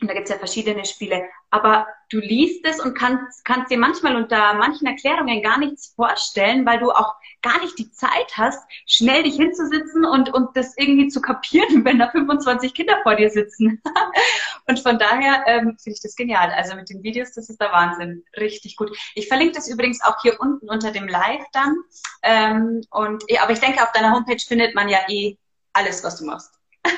und 0.00 0.08
da 0.08 0.14
gibt 0.14 0.28
es 0.28 0.30
ja 0.30 0.38
verschiedene 0.38 0.84
Spiele. 0.84 1.28
Aber 1.50 1.86
du 2.10 2.18
liest 2.18 2.64
es 2.64 2.80
und 2.80 2.94
kannst, 2.94 3.44
kannst 3.44 3.70
dir 3.70 3.78
manchmal 3.78 4.16
unter 4.16 4.54
manchen 4.54 4.86
Erklärungen 4.86 5.42
gar 5.42 5.58
nichts 5.58 5.92
vorstellen, 5.94 6.64
weil 6.66 6.78
du 6.78 6.90
auch 6.90 7.14
gar 7.42 7.60
nicht 7.60 7.78
die 7.78 7.90
Zeit 7.90 8.32
hast, 8.36 8.62
schnell 8.86 9.22
dich 9.22 9.36
hinzusitzen 9.36 10.04
und, 10.04 10.32
und 10.32 10.56
das 10.56 10.76
irgendwie 10.76 11.08
zu 11.08 11.20
kapieren, 11.20 11.84
wenn 11.84 11.98
da 11.98 12.10
25 12.10 12.74
Kinder 12.74 13.00
vor 13.02 13.16
dir 13.16 13.30
sitzen. 13.30 13.80
und 14.68 14.80
von 14.80 14.98
daher 14.98 15.44
ähm, 15.46 15.76
finde 15.82 15.96
ich 15.96 16.02
das 16.02 16.14
genial. 16.16 16.50
Also 16.50 16.76
mit 16.76 16.88
den 16.90 17.02
Videos, 17.02 17.32
das 17.32 17.48
ist 17.48 17.60
der 17.60 17.72
Wahnsinn. 17.72 18.24
Richtig 18.36 18.76
gut. 18.76 18.96
Ich 19.14 19.28
verlinke 19.28 19.54
das 19.54 19.68
übrigens 19.68 20.02
auch 20.02 20.20
hier 20.22 20.40
unten 20.40 20.68
unter 20.68 20.92
dem 20.92 21.08
Live 21.08 21.44
dann. 21.52 21.76
Ähm, 22.22 22.82
und, 22.90 23.24
aber 23.40 23.52
ich 23.52 23.60
denke, 23.60 23.82
auf 23.82 23.92
deiner 23.92 24.12
Homepage 24.12 24.42
findet 24.46 24.74
man 24.74 24.88
ja 24.88 24.98
eh 25.08 25.36
alles, 25.72 26.04
was 26.04 26.16
du 26.16 26.26
machst. 26.26 26.52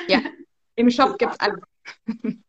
Ja, 0.07 0.19
im 0.75 0.89
Shop 0.89 1.17
gibt's 1.17 1.39
alles. 1.39 1.59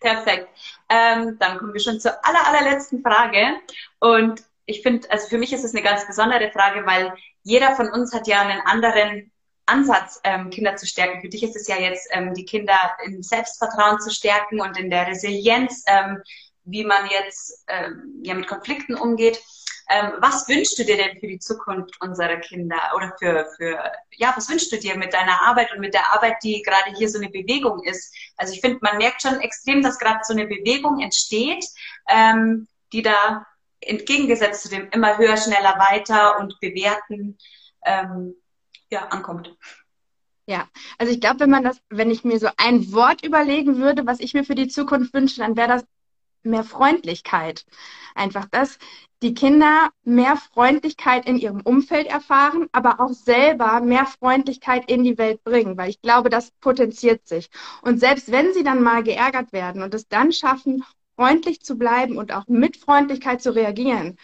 Perfekt. 0.00 0.48
Ähm, 0.88 1.36
dann 1.38 1.58
kommen 1.58 1.72
wir 1.72 1.80
schon 1.80 2.00
zur 2.00 2.24
aller, 2.24 2.46
allerletzten 2.46 3.02
Frage. 3.02 3.56
Und 3.98 4.42
ich 4.66 4.82
finde, 4.82 5.10
also 5.10 5.28
für 5.28 5.38
mich 5.38 5.52
ist 5.52 5.64
es 5.64 5.74
eine 5.74 5.82
ganz 5.82 6.06
besondere 6.06 6.50
Frage, 6.50 6.86
weil 6.86 7.12
jeder 7.42 7.74
von 7.76 7.90
uns 7.90 8.12
hat 8.12 8.26
ja 8.26 8.42
einen 8.42 8.60
anderen 8.60 9.30
Ansatz, 9.66 10.20
ähm, 10.22 10.50
Kinder 10.50 10.76
zu 10.76 10.86
stärken. 10.86 11.20
Für 11.20 11.28
dich 11.28 11.42
ist 11.42 11.56
es 11.56 11.66
ja 11.66 11.76
jetzt, 11.76 12.08
ähm, 12.12 12.34
die 12.34 12.44
Kinder 12.44 12.78
im 13.04 13.22
Selbstvertrauen 13.22 14.00
zu 14.00 14.10
stärken 14.10 14.60
und 14.60 14.78
in 14.78 14.90
der 14.90 15.08
Resilienz, 15.08 15.84
ähm, 15.86 16.22
wie 16.64 16.84
man 16.84 17.08
jetzt 17.10 17.64
ähm, 17.68 18.20
ja 18.22 18.34
mit 18.34 18.46
Konflikten 18.46 18.94
umgeht. 18.94 19.42
Ähm, 19.88 20.12
was 20.18 20.48
wünschst 20.48 20.78
du 20.78 20.84
dir 20.84 20.96
denn 20.96 21.18
für 21.20 21.28
die 21.28 21.38
Zukunft 21.38 22.00
unserer 22.00 22.36
Kinder 22.36 22.76
oder 22.96 23.14
für, 23.18 23.46
für, 23.56 23.92
ja, 24.12 24.32
was 24.36 24.48
wünschst 24.48 24.72
du 24.72 24.78
dir 24.78 24.96
mit 24.96 25.14
deiner 25.14 25.40
Arbeit 25.42 25.72
und 25.72 25.80
mit 25.80 25.94
der 25.94 26.12
Arbeit, 26.12 26.36
die 26.42 26.62
gerade 26.62 26.96
hier 26.96 27.08
so 27.08 27.18
eine 27.18 27.30
Bewegung 27.30 27.82
ist? 27.84 28.12
Also 28.36 28.52
ich 28.52 28.60
finde, 28.60 28.78
man 28.82 28.98
merkt 28.98 29.22
schon 29.22 29.40
extrem, 29.40 29.82
dass 29.82 29.98
gerade 29.98 30.20
so 30.24 30.32
eine 30.32 30.46
Bewegung 30.46 31.00
entsteht, 31.00 31.64
ähm, 32.08 32.66
die 32.92 33.02
da 33.02 33.46
entgegengesetzt 33.80 34.62
zu 34.62 34.68
dem 34.68 34.88
immer 34.90 35.18
höher, 35.18 35.36
schneller, 35.36 35.78
weiter 35.78 36.38
und 36.40 36.58
bewerten, 36.60 37.38
ähm, 37.84 38.34
ja, 38.90 39.06
ankommt. 39.06 39.54
Ja, 40.46 40.68
also 40.98 41.12
ich 41.12 41.20
glaube, 41.20 41.40
wenn 41.40 41.50
man 41.50 41.64
das, 41.64 41.80
wenn 41.90 42.10
ich 42.10 42.24
mir 42.24 42.38
so 42.38 42.48
ein 42.56 42.92
Wort 42.92 43.24
überlegen 43.24 43.78
würde, 43.78 44.06
was 44.06 44.20
ich 44.20 44.32
mir 44.32 44.44
für 44.44 44.54
die 44.54 44.68
Zukunft 44.68 45.12
wünsche, 45.12 45.40
dann 45.40 45.56
wäre 45.56 45.68
das 45.68 45.84
mehr 46.46 46.64
Freundlichkeit. 46.64 47.64
Einfach 48.14 48.46
das, 48.50 48.78
die 49.22 49.34
Kinder 49.34 49.90
mehr 50.04 50.36
Freundlichkeit 50.36 51.26
in 51.26 51.38
ihrem 51.38 51.60
Umfeld 51.62 52.06
erfahren, 52.06 52.68
aber 52.72 53.00
auch 53.00 53.12
selber 53.12 53.80
mehr 53.80 54.06
Freundlichkeit 54.06 54.90
in 54.90 55.04
die 55.04 55.18
Welt 55.18 55.42
bringen, 55.44 55.76
weil 55.76 55.90
ich 55.90 56.02
glaube, 56.02 56.30
das 56.30 56.50
potenziert 56.60 57.26
sich. 57.26 57.50
Und 57.82 57.98
selbst 57.98 58.30
wenn 58.30 58.52
sie 58.52 58.62
dann 58.62 58.82
mal 58.82 59.02
geärgert 59.02 59.52
werden 59.52 59.82
und 59.82 59.94
es 59.94 60.08
dann 60.08 60.32
schaffen, 60.32 60.84
freundlich 61.16 61.62
zu 61.62 61.76
bleiben 61.76 62.18
und 62.18 62.32
auch 62.32 62.46
mit 62.46 62.76
Freundlichkeit 62.76 63.42
zu 63.42 63.54
reagieren, 63.54 64.18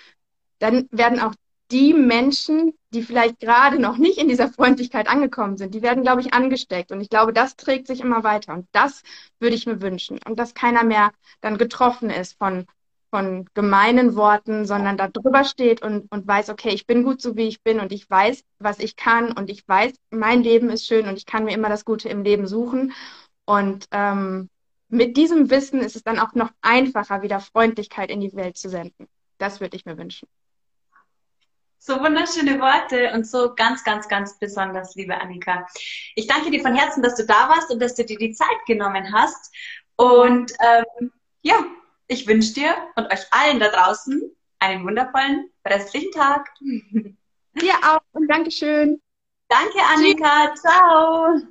dann 0.58 0.88
werden 0.92 1.20
auch 1.20 1.34
die 1.72 1.94
Menschen, 1.94 2.74
die 2.92 3.02
vielleicht 3.02 3.40
gerade 3.40 3.80
noch 3.80 3.96
nicht 3.96 4.18
in 4.18 4.28
dieser 4.28 4.48
Freundlichkeit 4.48 5.08
angekommen 5.08 5.56
sind, 5.56 5.74
die 5.74 5.82
werden, 5.82 6.02
glaube 6.02 6.20
ich, 6.20 6.34
angesteckt. 6.34 6.92
Und 6.92 7.00
ich 7.00 7.08
glaube, 7.08 7.32
das 7.32 7.56
trägt 7.56 7.86
sich 7.86 8.00
immer 8.00 8.22
weiter. 8.22 8.52
Und 8.52 8.68
das 8.72 9.02
würde 9.40 9.56
ich 9.56 9.66
mir 9.66 9.80
wünschen. 9.80 10.20
Und 10.26 10.38
dass 10.38 10.54
keiner 10.54 10.84
mehr 10.84 11.12
dann 11.40 11.56
getroffen 11.56 12.10
ist 12.10 12.36
von, 12.38 12.66
von 13.10 13.46
gemeinen 13.54 14.14
Worten, 14.16 14.66
sondern 14.66 14.98
da 14.98 15.08
drüber 15.08 15.44
steht 15.44 15.82
und, 15.82 16.12
und 16.12 16.26
weiß, 16.26 16.50
okay, 16.50 16.70
ich 16.70 16.86
bin 16.86 17.04
gut 17.04 17.22
so, 17.22 17.36
wie 17.36 17.48
ich 17.48 17.62
bin 17.62 17.80
und 17.80 17.90
ich 17.90 18.08
weiß, 18.08 18.44
was 18.58 18.78
ich 18.78 18.96
kann 18.96 19.32
und 19.32 19.48
ich 19.48 19.66
weiß, 19.66 19.94
mein 20.10 20.42
Leben 20.42 20.68
ist 20.68 20.86
schön 20.86 21.08
und 21.08 21.16
ich 21.16 21.26
kann 21.26 21.44
mir 21.44 21.54
immer 21.54 21.70
das 21.70 21.86
Gute 21.86 22.10
im 22.10 22.22
Leben 22.22 22.46
suchen. 22.46 22.92
Und 23.46 23.86
ähm, 23.92 24.50
mit 24.88 25.16
diesem 25.16 25.48
Wissen 25.50 25.80
ist 25.80 25.96
es 25.96 26.02
dann 26.02 26.18
auch 26.18 26.34
noch 26.34 26.50
einfacher, 26.60 27.22
wieder 27.22 27.40
Freundlichkeit 27.40 28.10
in 28.10 28.20
die 28.20 28.34
Welt 28.34 28.58
zu 28.58 28.68
senden. 28.68 29.08
Das 29.38 29.60
würde 29.60 29.76
ich 29.76 29.86
mir 29.86 29.96
wünschen. 29.96 30.28
So 31.84 31.98
wunderschöne 31.98 32.60
Worte 32.60 33.10
und 33.12 33.26
so 33.26 33.56
ganz, 33.56 33.82
ganz, 33.82 34.06
ganz 34.06 34.38
besonders, 34.38 34.94
liebe 34.94 35.20
Annika. 35.20 35.66
Ich 36.14 36.28
danke 36.28 36.52
dir 36.52 36.62
von 36.62 36.76
Herzen, 36.76 37.02
dass 37.02 37.16
du 37.16 37.26
da 37.26 37.48
warst 37.48 37.72
und 37.72 37.82
dass 37.82 37.96
du 37.96 38.04
dir 38.04 38.16
die 38.16 38.30
Zeit 38.30 38.56
genommen 38.68 39.12
hast. 39.12 39.52
Und 39.96 40.52
ähm, 40.60 41.10
ja, 41.40 41.56
ich 42.06 42.28
wünsche 42.28 42.54
dir 42.54 42.76
und 42.94 43.12
euch 43.12 43.24
allen 43.32 43.58
da 43.58 43.66
draußen 43.66 44.22
einen 44.60 44.84
wundervollen 44.84 45.50
restlichen 45.66 46.12
Tag. 46.12 46.48
Dir 46.60 47.74
auch 47.84 48.00
und 48.12 48.28
Dankeschön. 48.28 49.02
Danke, 49.48 49.78
Annika. 49.92 50.54
Ciao. 50.54 51.42